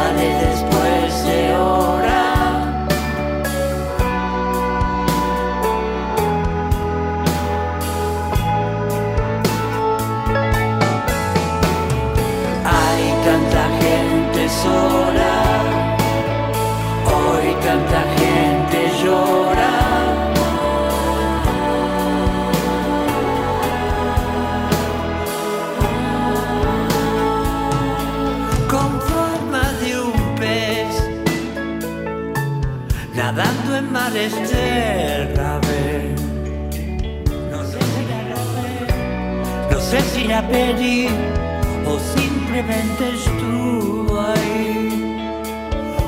[41.85, 45.27] o simplemente estuvo ahí.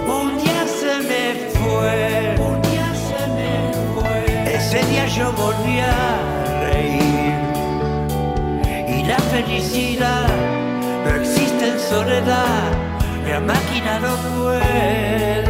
[0.08, 1.24] Un día se me
[1.58, 4.20] fue, un día se me fue.
[4.56, 6.20] Ese día yo volví a
[6.70, 7.34] reír
[8.88, 10.28] y la felicidad
[11.06, 12.72] no existe en soledad,
[13.28, 15.47] la máquina no puede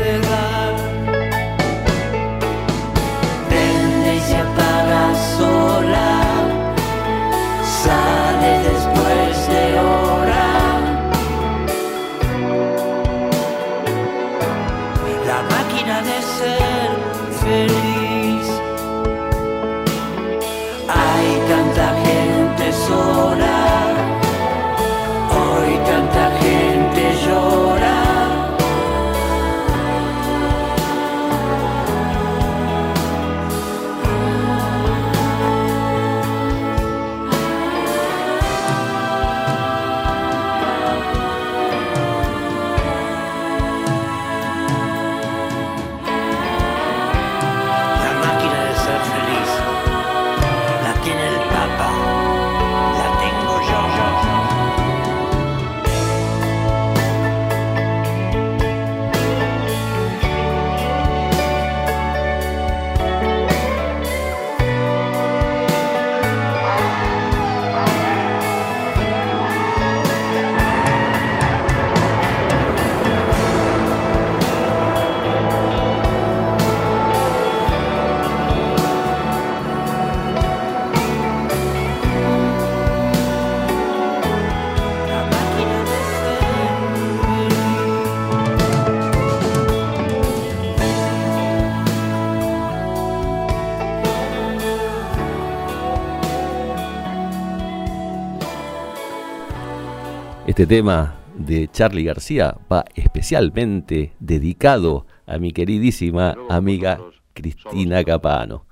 [100.57, 106.99] Este tema de Charlie García va especialmente dedicado a mi queridísima amiga
[107.35, 108.65] Cristina Capano,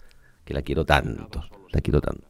[0.43, 2.25] que la quiero tanto, la quiero tanto.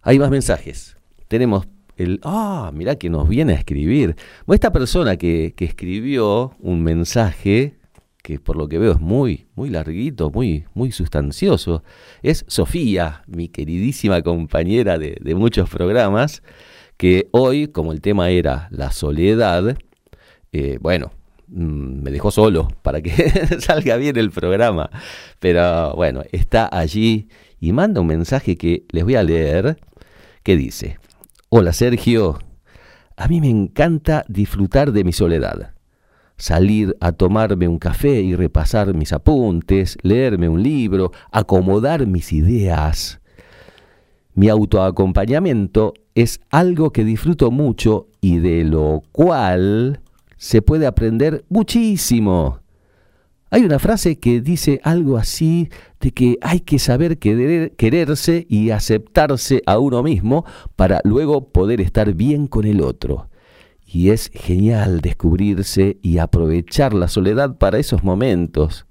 [0.00, 0.96] Hay más mensajes.
[1.28, 1.66] Tenemos
[1.98, 2.18] el...
[2.22, 4.16] Ah, mirá que nos viene a escribir.
[4.48, 7.75] Esta persona que, que escribió un mensaje
[8.26, 11.84] que por lo que veo es muy, muy larguito, muy, muy sustancioso,
[12.24, 16.42] es Sofía, mi queridísima compañera de, muchos programas,
[16.96, 19.78] que hoy, como el tema era la soledad,
[20.50, 21.12] eh, bueno,
[21.46, 23.12] mm, me dejó solo para que
[23.60, 24.90] salga bien el programa,
[25.38, 27.28] pero bueno, está allí
[27.60, 29.78] y manda un mensaje que les voy a leer,
[30.42, 30.98] que dice,
[31.48, 32.40] hola Sergio,
[33.16, 35.75] a mí me encanta disfrutar de mi soledad
[36.36, 43.20] salir a tomarme un café y repasar mis apuntes, leerme un libro, acomodar mis ideas.
[44.34, 50.00] Mi autoacompañamiento es algo que disfruto mucho y de lo cual
[50.36, 52.60] se puede aprender muchísimo.
[53.48, 55.70] Hay una frase que dice algo así
[56.00, 62.12] de que hay que saber quererse y aceptarse a uno mismo para luego poder estar
[62.12, 63.28] bien con el otro.
[63.86, 68.86] Y es genial descubrirse y aprovechar la soledad para esos momentos.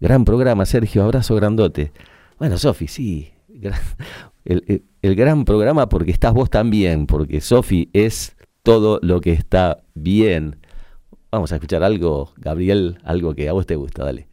[0.00, 1.92] Gran programa, Sergio, abrazo grandote.
[2.38, 3.32] Bueno, Sofi, sí,
[4.44, 10.58] el, gran programa porque estás vos también, porque Sofi es todo lo que está bien.
[11.30, 14.26] Vamos a escuchar algo, Gabriel, algo que a vos te gusta, dale.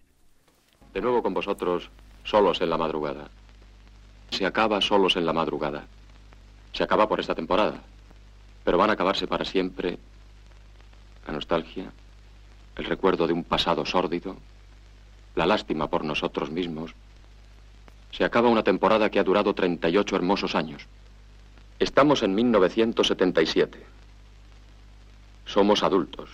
[0.93, 1.89] De nuevo con vosotros,
[2.23, 3.29] solos en la madrugada.
[4.31, 5.85] Se acaba solos en la madrugada.
[6.71, 7.81] Se acaba por esta temporada
[8.63, 9.97] pero van a acabarse para siempre
[11.27, 11.91] la nostalgia,
[12.75, 14.37] el recuerdo de un pasado sórdido,
[15.35, 16.93] la lástima por nosotros mismos.
[18.11, 20.85] Se acaba una temporada que ha durado 38 hermosos años.
[21.79, 23.83] Estamos en 1977.
[25.45, 26.29] Somos adultos.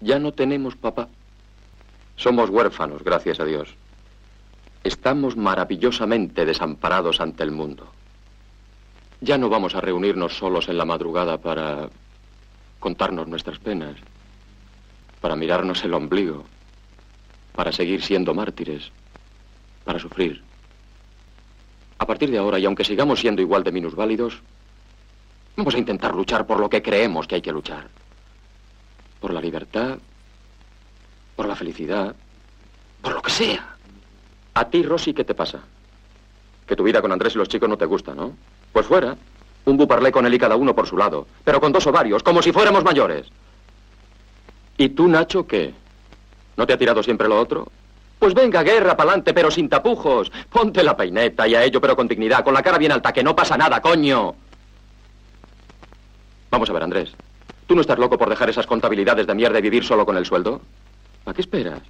[0.00, 1.08] Ya no tenemos papá.
[2.16, 3.74] Somos huérfanos, gracias a Dios.
[4.82, 7.90] Estamos maravillosamente desamparados ante el mundo.
[9.24, 11.88] Ya no vamos a reunirnos solos en la madrugada para
[12.78, 13.96] contarnos nuestras penas,
[15.22, 16.44] para mirarnos el ombligo,
[17.54, 18.90] para seguir siendo mártires,
[19.82, 20.42] para sufrir.
[21.96, 24.42] A partir de ahora, y aunque sigamos siendo igual de minusválidos,
[25.56, 27.88] vamos a intentar luchar por lo que creemos que hay que luchar.
[29.20, 29.96] Por la libertad,
[31.34, 32.14] por la felicidad,
[33.00, 33.74] por lo que sea.
[34.52, 35.62] A ti, Rosy, ¿qué te pasa?
[36.66, 38.36] Que tu vida con Andrés y los chicos no te gusta, ¿no?
[38.74, 39.16] Pues fuera.
[39.66, 41.26] Un buparlé con él y cada uno por su lado.
[41.44, 43.26] Pero con dos ovarios, como si fuéramos mayores.
[44.76, 45.72] ¿Y tú, Nacho, qué?
[46.56, 47.68] ¿No te ha tirado siempre lo otro?
[48.18, 50.30] Pues venga, guerra, pa'lante, pero sin tapujos.
[50.50, 53.22] Ponte la peineta y a ello, pero con dignidad, con la cara bien alta, que
[53.22, 54.34] no pasa nada, coño.
[56.50, 57.12] Vamos a ver, Andrés.
[57.68, 60.26] ¿Tú no estás loco por dejar esas contabilidades de mierda y vivir solo con el
[60.26, 60.60] sueldo?
[61.26, 61.80] ¿A qué esperas?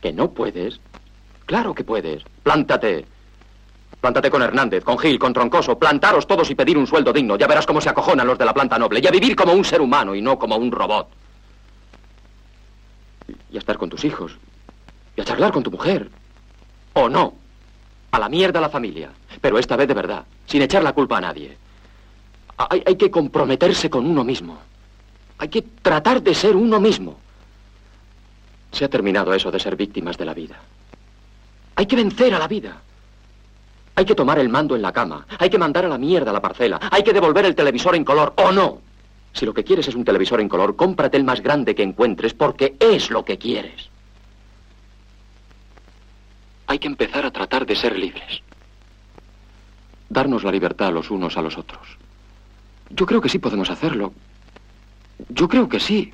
[0.00, 0.80] ¿Que no puedes?
[1.46, 2.24] Claro que puedes.
[2.42, 3.06] Plántate.
[4.00, 7.36] Plántate con Hernández, con Gil, con Troncoso, plantaros todos y pedir un sueldo digno.
[7.36, 9.00] Ya verás cómo se acojonan los de la planta noble.
[9.02, 11.08] Y a vivir como un ser humano y no como un robot.
[13.50, 14.36] Y a estar con tus hijos.
[15.16, 16.10] Y a charlar con tu mujer.
[16.92, 17.34] O no.
[18.12, 19.10] A la mierda la familia.
[19.40, 21.56] Pero esta vez de verdad, sin echar la culpa a nadie.
[22.58, 24.58] Hay, hay que comprometerse con uno mismo.
[25.38, 27.18] Hay que tratar de ser uno mismo.
[28.72, 30.56] Se ha terminado eso de ser víctimas de la vida.
[31.74, 32.82] Hay que vencer a la vida.
[33.96, 35.26] Hay que tomar el mando en la cama.
[35.38, 36.78] Hay que mandar a la mierda la parcela.
[36.90, 38.78] Hay que devolver el televisor en color o no.
[39.32, 42.34] Si lo que quieres es un televisor en color, cómprate el más grande que encuentres
[42.34, 43.88] porque es lo que quieres.
[46.66, 48.42] Hay que empezar a tratar de ser libres.
[50.10, 51.86] Darnos la libertad los unos a los otros.
[52.90, 54.12] Yo creo que sí podemos hacerlo.
[55.30, 56.12] Yo creo que sí.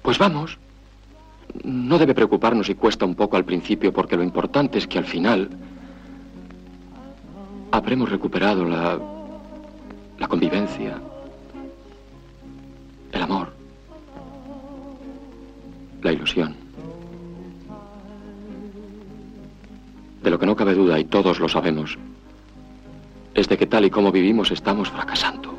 [0.00, 0.58] Pues vamos.
[1.64, 5.04] No debe preocuparnos si cuesta un poco al principio porque lo importante es que al
[5.04, 5.50] final
[7.70, 8.98] habremos recuperado la,
[10.18, 11.00] la convivencia,
[13.12, 13.52] el amor,
[16.02, 16.54] la ilusión.
[20.22, 21.96] De lo que no cabe duda, y todos lo sabemos,
[23.34, 25.54] es de que tal y como vivimos estamos fracasando.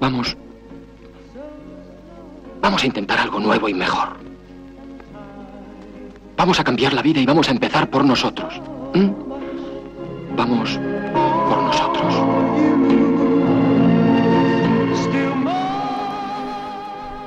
[0.00, 0.36] Vamos.
[2.60, 4.33] Vamos a intentar algo nuevo y mejor.
[6.36, 8.60] Vamos a cambiar la vida y vamos a empezar por nosotros.
[8.94, 9.10] ¿Mm?
[10.36, 10.78] Vamos
[11.48, 12.14] por nosotros.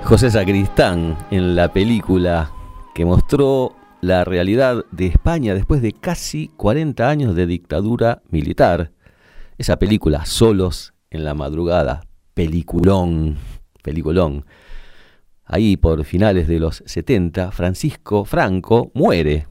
[0.03, 2.51] José Sacristán en la película
[2.93, 8.91] que mostró la realidad de España después de casi 40 años de dictadura militar.
[9.57, 12.01] Esa película, Solos en la madrugada,
[12.33, 13.37] peliculón,
[13.83, 14.45] peliculón.
[15.47, 19.47] Ahí por finales de los 70, Francisco Franco muere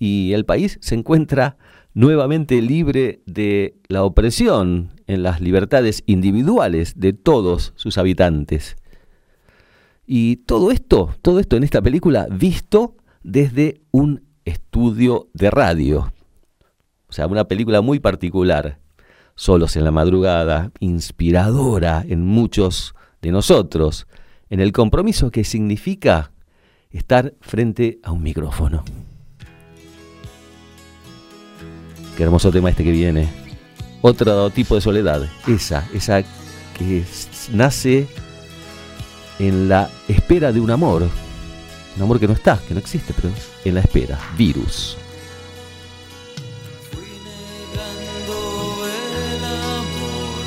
[0.00, 1.56] y el país se encuentra
[1.94, 8.76] nuevamente libre de la opresión en las libertades individuales de todos sus habitantes.
[10.06, 16.12] Y todo esto, todo esto en esta película visto desde un estudio de radio.
[17.08, 18.78] O sea, una película muy particular,
[19.34, 24.06] solos en la madrugada, inspiradora en muchos de nosotros,
[24.50, 26.32] en el compromiso que significa
[26.90, 28.84] estar frente a un micrófono.
[32.16, 33.28] Qué hermoso tema este que viene.
[34.02, 36.22] Otro tipo de soledad, esa, esa
[36.76, 37.04] que
[37.52, 38.08] nace
[39.38, 41.08] en la espera de un amor.
[41.96, 43.30] Un amor que no está, que no existe, pero
[43.64, 44.18] en la espera.
[44.36, 44.96] Virus.
[46.90, 47.04] Fui
[48.82, 50.44] el amor,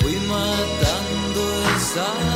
[0.00, 1.42] fui matando
[1.76, 2.29] esa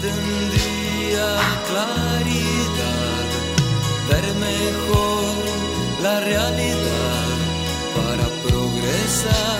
[0.00, 1.28] Pretendía
[1.66, 3.28] claridad,
[4.08, 5.34] ver mejor
[6.00, 7.34] la realidad
[7.96, 9.58] para progresar.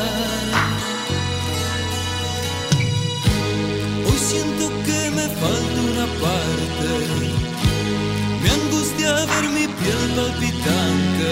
[4.06, 6.90] Hoy siento que me falta una parte.
[8.40, 11.30] Me angustia ver mi piel palpitante.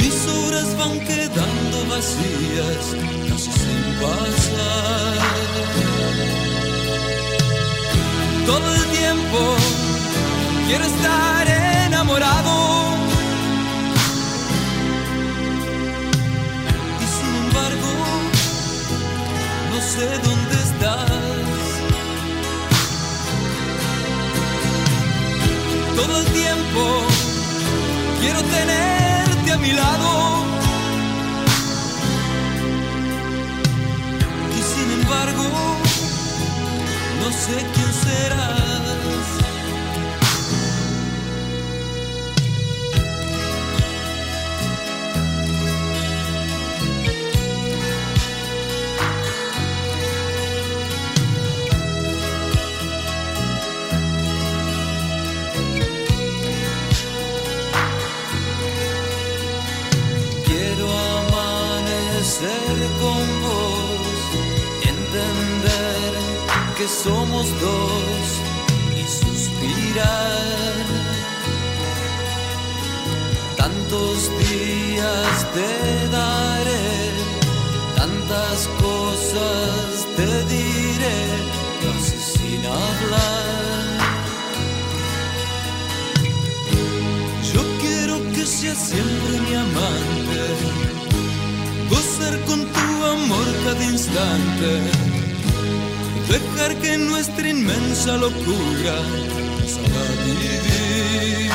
[0.00, 2.96] Mis horas van quedando vacías,
[3.28, 5.43] casi sin pasar.
[8.46, 9.56] Todo el tiempo
[10.66, 11.48] quiero estar
[11.86, 12.94] enamorado.
[17.00, 17.90] Y sin embargo,
[19.72, 21.10] no sé dónde estás.
[25.96, 26.82] Todo el tiempo
[28.20, 30.44] quiero tenerte a mi lado.
[34.58, 35.83] Y sin embargo,
[37.24, 38.63] no sé quién serás.
[68.96, 70.84] Y suspirar.
[73.56, 77.10] Tantos días te daré,
[77.96, 81.20] tantas cosas te diré,
[81.82, 83.84] casi sin hablar.
[87.52, 90.42] Yo quiero que seas siempre mi amante,
[91.90, 94.70] gozar con tu amor cada instante,
[96.28, 98.94] dejar que nuestra inmensa locura
[99.60, 101.50] nos haga vivir.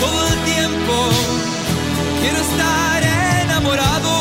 [0.00, 0.94] Todo el tiempo
[2.20, 3.02] quiero estar
[3.42, 4.12] enamorado.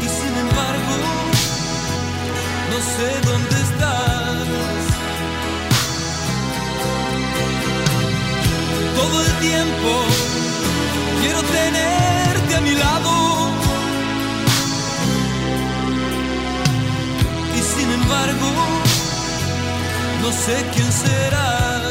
[0.00, 0.94] Y sin embargo,
[2.70, 4.42] no sé dónde estás.
[8.96, 9.92] Todo el tiempo
[11.22, 12.11] quiero tenerte
[12.62, 13.10] a mi lado.
[17.56, 18.50] Y sin embargo,
[20.22, 21.82] no sé quién serás.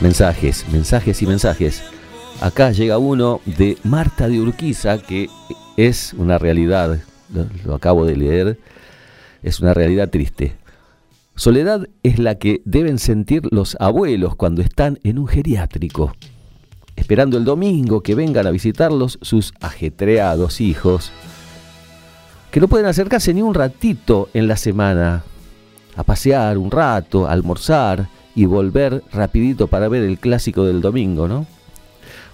[0.00, 1.82] Mensajes, mensajes y mensajes.
[2.40, 5.28] Acá llega uno de Marta de Urquiza, que
[5.76, 7.00] es una realidad,
[7.64, 8.58] lo acabo de leer,
[9.42, 10.54] es una realidad triste.
[11.34, 16.14] Soledad es la que deben sentir los abuelos cuando están en un geriátrico,
[17.06, 21.12] esperando el domingo que vengan a visitarlos sus ajetreados hijos,
[22.50, 25.22] que no pueden acercarse ni un ratito en la semana,
[25.94, 31.28] a pasear un rato, a almorzar y volver rapidito para ver el clásico del domingo,
[31.28, 31.46] ¿no?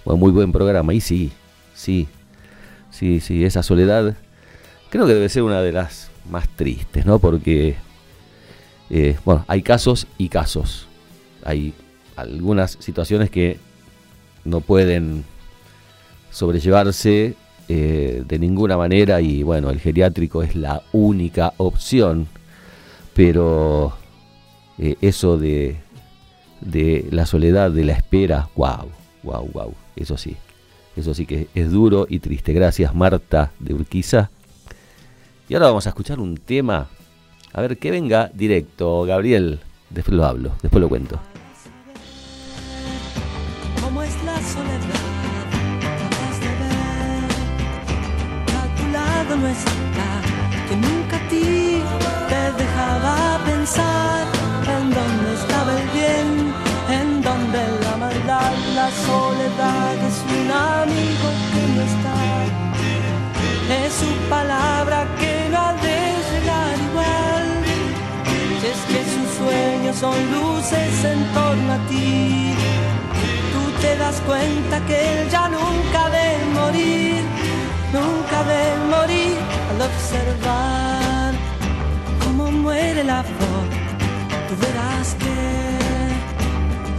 [0.07, 1.33] Bueno, muy buen programa, y sí,
[1.75, 2.09] sí,
[2.91, 4.17] sí, sí, esa soledad
[4.89, 7.19] creo que debe ser una de las más tristes, ¿no?
[7.19, 7.77] Porque,
[8.89, 10.89] eh, bueno, hay casos y casos.
[11.45, 11.75] Hay
[12.17, 13.59] algunas situaciones que
[14.45, 15.25] no pueden
[16.31, 17.37] sobrellevarse
[17.69, 22.27] eh, de ninguna manera y, bueno, el geriátrico es la única opción,
[23.15, 23.93] pero
[24.79, 25.77] eh, eso de,
[26.61, 28.89] de la soledad, de la espera, wow,
[29.23, 29.75] wow, wow.
[29.97, 30.37] Eso sí.
[30.97, 32.53] Eso sí que es duro y triste.
[32.53, 34.31] Gracias, Marta de Urquiza.
[35.49, 36.89] Y ahora vamos a escuchar un tema.
[37.53, 39.61] A ver, que venga directo, Gabriel.
[39.91, 41.21] Después lo hablo, después lo cuento.
[69.95, 72.55] Son luces en torno a ti
[73.53, 76.27] tú te das cuenta que él ya nunca de
[76.59, 77.23] morir,
[77.93, 78.63] nunca de
[78.95, 79.37] morir
[79.71, 81.35] al observar
[82.23, 83.67] cómo muere la flor.
[84.49, 85.39] Tú verás que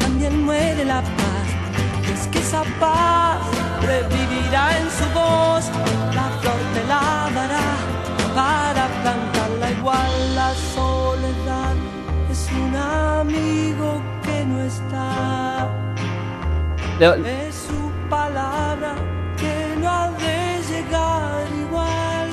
[0.04, 1.48] también muere la paz.
[2.14, 3.40] Es que esa paz
[3.82, 5.64] revivirá en su voz,
[6.14, 7.70] la flor te la dará
[8.36, 11.83] para plantarla igual la soledad.
[12.34, 15.96] Es un amigo que no está.
[17.00, 18.96] Es su palabra
[19.38, 22.30] que no ha de llegar igual.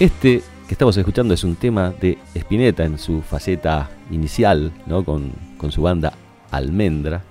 [0.00, 5.04] Este que estamos escuchando es un tema de Spinetta en su faceta inicial, ¿no?
[5.04, 6.14] Con, con su banda
[6.50, 7.22] Almendra.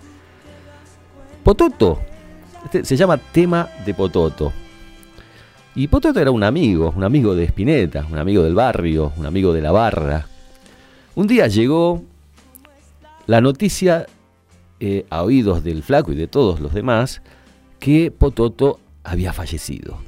[1.43, 1.99] Pototo.
[2.63, 4.53] Este se llama Tema de Pototo.
[5.75, 9.51] Y Pototo era un amigo, un amigo de Spinetta, un amigo del barrio, un amigo
[9.51, 10.27] de la barra.
[11.13, 12.03] Un día llegó
[13.27, 14.05] la noticia
[14.79, 17.21] eh, a oídos del flaco y de todos los demás
[17.79, 19.99] que Pototo había fallecido.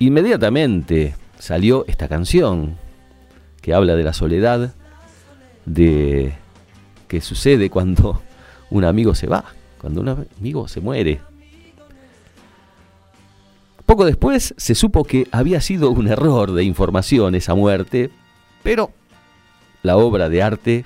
[0.00, 2.76] Inmediatamente salió esta canción
[3.62, 4.74] que habla de la soledad,
[5.64, 6.34] de
[7.08, 8.20] que sucede cuando
[8.70, 9.44] un amigo se va,
[9.80, 11.20] cuando un amigo se muere.
[13.84, 18.10] Poco después se supo que había sido un error de información esa muerte,
[18.64, 18.90] pero
[19.86, 20.84] la obra de arte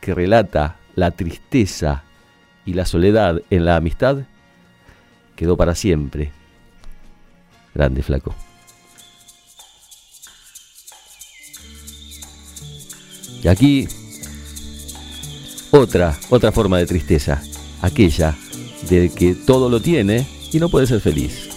[0.00, 2.02] que relata la tristeza
[2.64, 4.20] y la soledad en la amistad
[5.36, 6.32] quedó para siempre.
[7.74, 8.34] Grande flaco.
[13.42, 13.86] Y aquí
[15.70, 17.42] otra, otra forma de tristeza,
[17.82, 18.34] aquella
[18.88, 21.50] del que todo lo tiene y no puede ser feliz.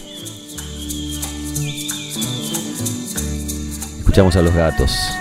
[4.02, 5.21] Escuchamos a los gatos.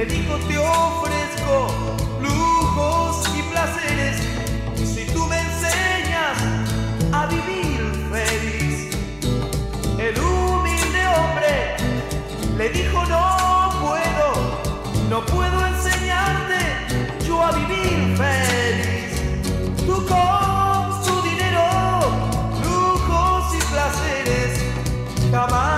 [0.00, 4.16] Le dijo te ofrezco lujos y placeres
[4.76, 6.38] si tú me enseñas
[7.12, 8.96] a vivir feliz.
[9.98, 11.76] El humilde hombre
[12.56, 14.28] le dijo no puedo,
[15.10, 16.60] no puedo enseñarte
[17.26, 19.10] yo a vivir feliz.
[19.84, 21.66] Tú con tu dinero,
[22.64, 24.60] lujos y placeres,
[25.30, 25.69] jamás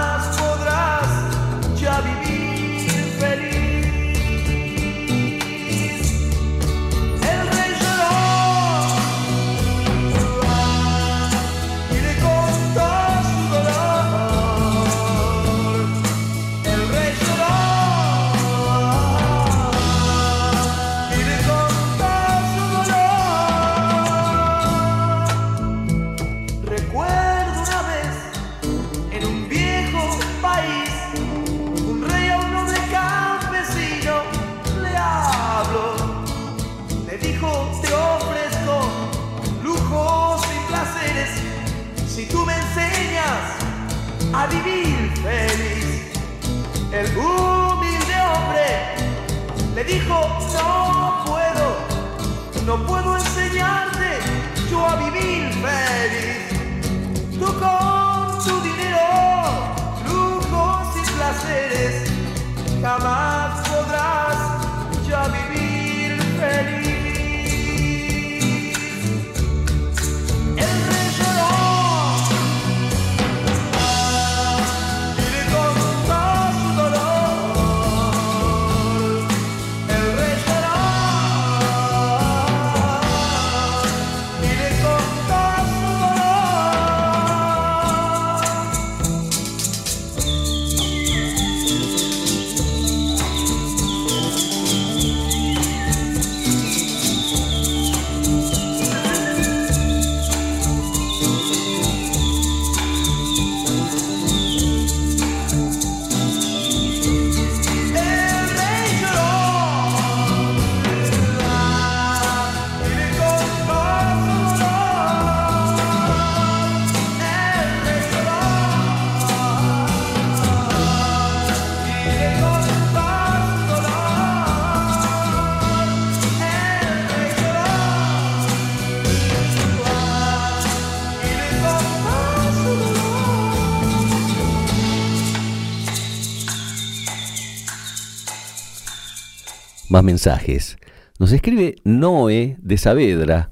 [139.92, 140.78] Más mensajes.
[141.18, 143.50] Nos escribe Noé de Saavedra.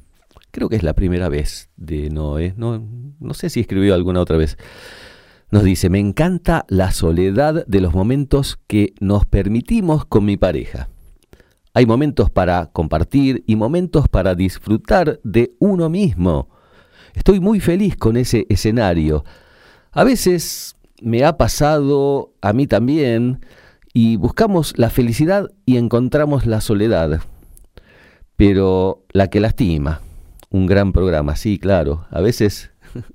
[0.50, 2.54] Creo que es la primera vez de Noé.
[2.56, 2.82] No,
[3.20, 4.56] no sé si escribió alguna otra vez.
[5.50, 10.88] Nos dice, me encanta la soledad de los momentos que nos permitimos con mi pareja.
[11.74, 16.48] Hay momentos para compartir y momentos para disfrutar de uno mismo.
[17.12, 19.26] Estoy muy feliz con ese escenario.
[19.92, 23.40] A veces me ha pasado a mí también
[23.92, 27.20] y buscamos la felicidad y encontramos la soledad,
[28.36, 30.00] pero la que lastima.
[30.50, 32.06] Un gran programa, sí, claro.
[32.10, 32.70] A veces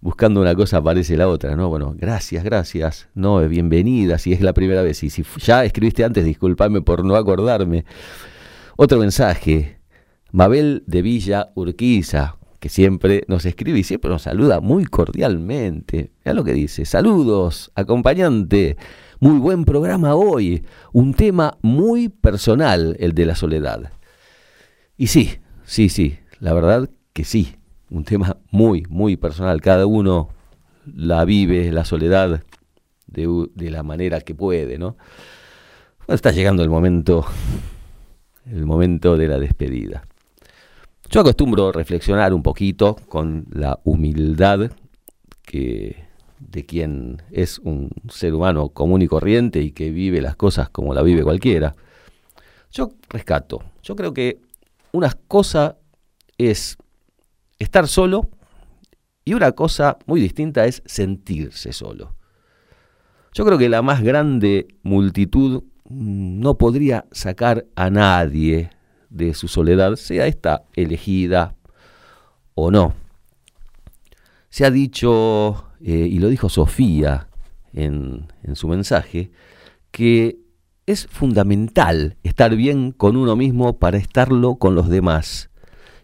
[0.00, 1.68] buscando una cosa aparece la otra, ¿no?
[1.68, 3.08] Bueno, gracias, gracias.
[3.14, 5.02] No, bienvenida, si es la primera vez.
[5.02, 7.84] Y si ya escribiste antes, discúlpame por no acordarme.
[8.76, 9.78] Otro mensaje.
[10.32, 16.12] Mabel de Villa Urquiza, que siempre nos escribe y siempre nos saluda muy cordialmente.
[16.24, 16.84] Mira lo que dice.
[16.84, 18.76] Saludos, acompañante.
[19.22, 20.64] Muy buen programa hoy.
[20.92, 23.92] Un tema muy personal, el de la soledad.
[24.96, 27.54] Y sí, sí, sí, la verdad que sí.
[27.88, 29.60] Un tema muy, muy personal.
[29.60, 30.30] Cada uno
[30.92, 32.42] la vive, la soledad,
[33.06, 34.96] de, la manera que puede, ¿no?
[35.98, 37.24] Bueno, está llegando el momento,
[38.46, 40.02] el momento de la despedida.
[41.08, 44.72] Yo acostumbro reflexionar un poquito con la humildad
[45.44, 46.10] que
[46.52, 50.94] de quien es un ser humano común y corriente y que vive las cosas como
[50.94, 51.74] la vive cualquiera.
[52.70, 53.62] Yo rescato.
[53.82, 54.38] Yo creo que
[54.92, 55.76] una cosa
[56.36, 56.76] es
[57.58, 58.28] estar solo
[59.24, 62.14] y una cosa muy distinta es sentirse solo.
[63.32, 68.70] Yo creo que la más grande multitud no podría sacar a nadie
[69.08, 71.54] de su soledad, sea esta elegida
[72.54, 73.01] o no.
[74.52, 77.28] Se ha dicho, eh, y lo dijo Sofía
[77.72, 79.30] en, en su mensaje,
[79.90, 80.40] que
[80.84, 85.48] es fundamental estar bien con uno mismo para estarlo con los demás.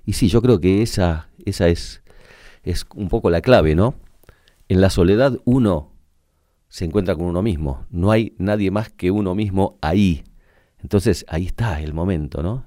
[0.06, 2.00] Y sí, yo creo que esa, esa es,
[2.62, 3.96] es un poco la clave, ¿no?
[4.70, 5.92] En la soledad uno
[6.70, 10.24] se encuentra con uno mismo, no hay nadie más que uno mismo ahí.
[10.82, 12.64] Entonces ahí está el momento, ¿no?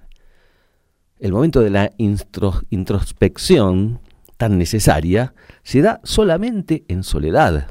[1.17, 3.99] El momento de la introspección
[4.41, 7.69] tan necesaria se da solamente en soledad.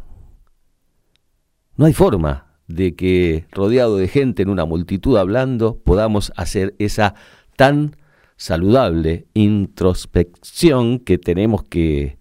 [1.74, 7.16] No hay forma de que rodeado de gente en una multitud hablando podamos hacer esa
[7.56, 7.96] tan
[8.36, 12.18] saludable introspección que tenemos que,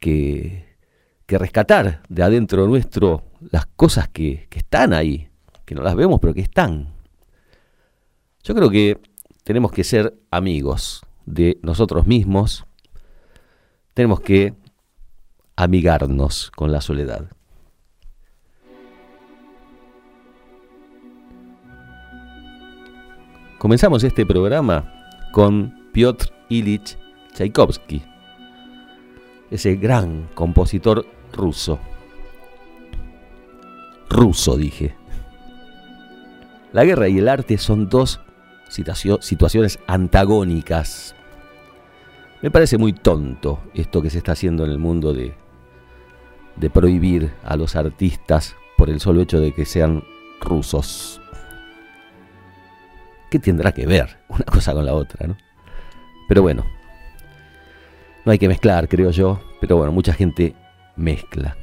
[0.00, 0.64] que,
[1.26, 5.28] que rescatar de adentro nuestro las cosas que, que están ahí,
[5.66, 6.94] que no las vemos pero que están.
[8.44, 8.98] Yo creo que
[9.42, 12.64] tenemos que ser amigos de nosotros mismos,
[13.94, 14.54] tenemos que
[15.56, 17.30] amigarnos con la soledad.
[23.58, 24.92] Comenzamos este programa
[25.32, 26.98] con Piotr Ilich
[27.32, 28.02] Tchaikovsky,
[29.50, 31.78] ese gran compositor ruso.
[34.10, 34.94] Ruso, dije.
[36.72, 38.20] La guerra y el arte son dos
[38.68, 41.14] situacio- situaciones antagónicas.
[42.44, 45.34] Me parece muy tonto esto que se está haciendo en el mundo de,
[46.74, 50.04] prohibir a los artistas por el solo hecho de que sean
[50.42, 51.22] rusos.
[53.30, 55.38] ¿Qué tendrá que ver una cosa con la otra, no?
[56.28, 56.66] Pero bueno,
[58.26, 60.54] no hay que mezclar, creo yo, pero bueno, mucha gente
[60.96, 61.56] mezcla,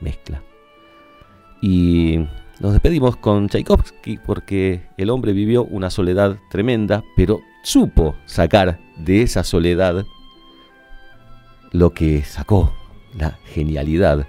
[0.00, 0.42] mezcla.
[1.62, 2.26] Y
[2.58, 9.22] nos despedimos con Tchaikovsky porque el hombre vivió una soledad tremenda, pero supo sacar de
[9.22, 10.06] esa soledad
[11.72, 12.72] lo que sacó,
[13.16, 14.26] la genialidad.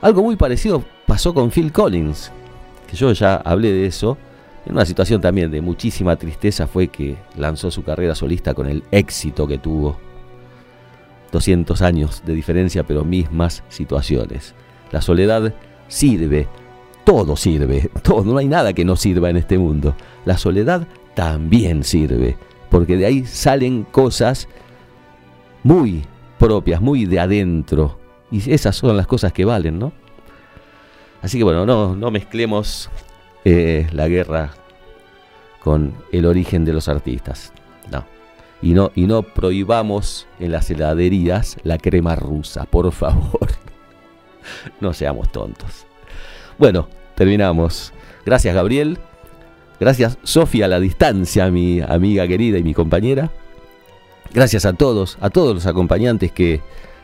[0.00, 2.32] Algo muy parecido pasó con Phil Collins,
[2.88, 4.16] que yo ya hablé de eso.
[4.64, 8.82] En una situación también de muchísima tristeza fue que lanzó su carrera solista con el
[8.90, 9.96] éxito que tuvo.
[11.32, 14.54] 200 años de diferencia, pero mismas situaciones.
[14.92, 15.52] La soledad
[15.88, 16.48] sirve,
[17.04, 19.94] todo sirve, todo, no hay nada que no sirva en este mundo.
[20.24, 22.36] La soledad también sirve,
[22.76, 24.48] porque de ahí salen cosas
[25.62, 26.04] muy
[26.38, 27.98] propias, muy de adentro.
[28.30, 29.94] Y esas son las cosas que valen, ¿no?
[31.22, 32.90] Así que bueno, no, no mezclemos
[33.46, 34.50] eh, la guerra
[35.60, 37.54] con el origen de los artistas.
[37.90, 38.04] No.
[38.60, 43.48] Y no, y no prohibamos en las heladerías la crema rusa, por favor.
[44.82, 45.86] No seamos tontos.
[46.58, 47.94] Bueno, terminamos.
[48.26, 48.98] Gracias, Gabriel.
[49.78, 53.30] Gracias, Sofía, a la distancia, mi amiga querida y mi compañera.
[54.32, 56.60] Gracias a todos, a todos los acompañantes que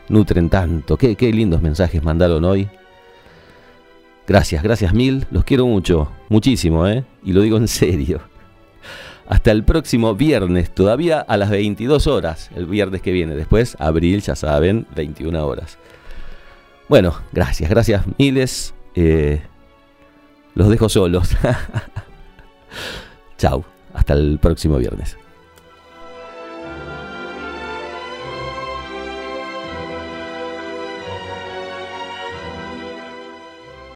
[0.09, 0.97] nutren tanto.
[0.97, 2.67] Qué, lindos mensajes mandaron hoy.
[4.27, 5.25] Gracias, gracias mil.
[5.31, 7.03] Los quiero mucho, muchísimo, ¿eh?
[7.23, 8.21] Y lo digo en serio.
[9.27, 13.35] Hasta el próximo viernes, todavía a las 22 horas, el viernes que viene.
[13.35, 15.77] Después, abril, ya saben, 21 horas.
[16.89, 18.73] Bueno, gracias, gracias miles.
[18.95, 19.41] Eh,
[20.55, 21.35] los dejo solos.
[23.37, 23.63] Chau,
[23.93, 25.17] hasta el próximo viernes.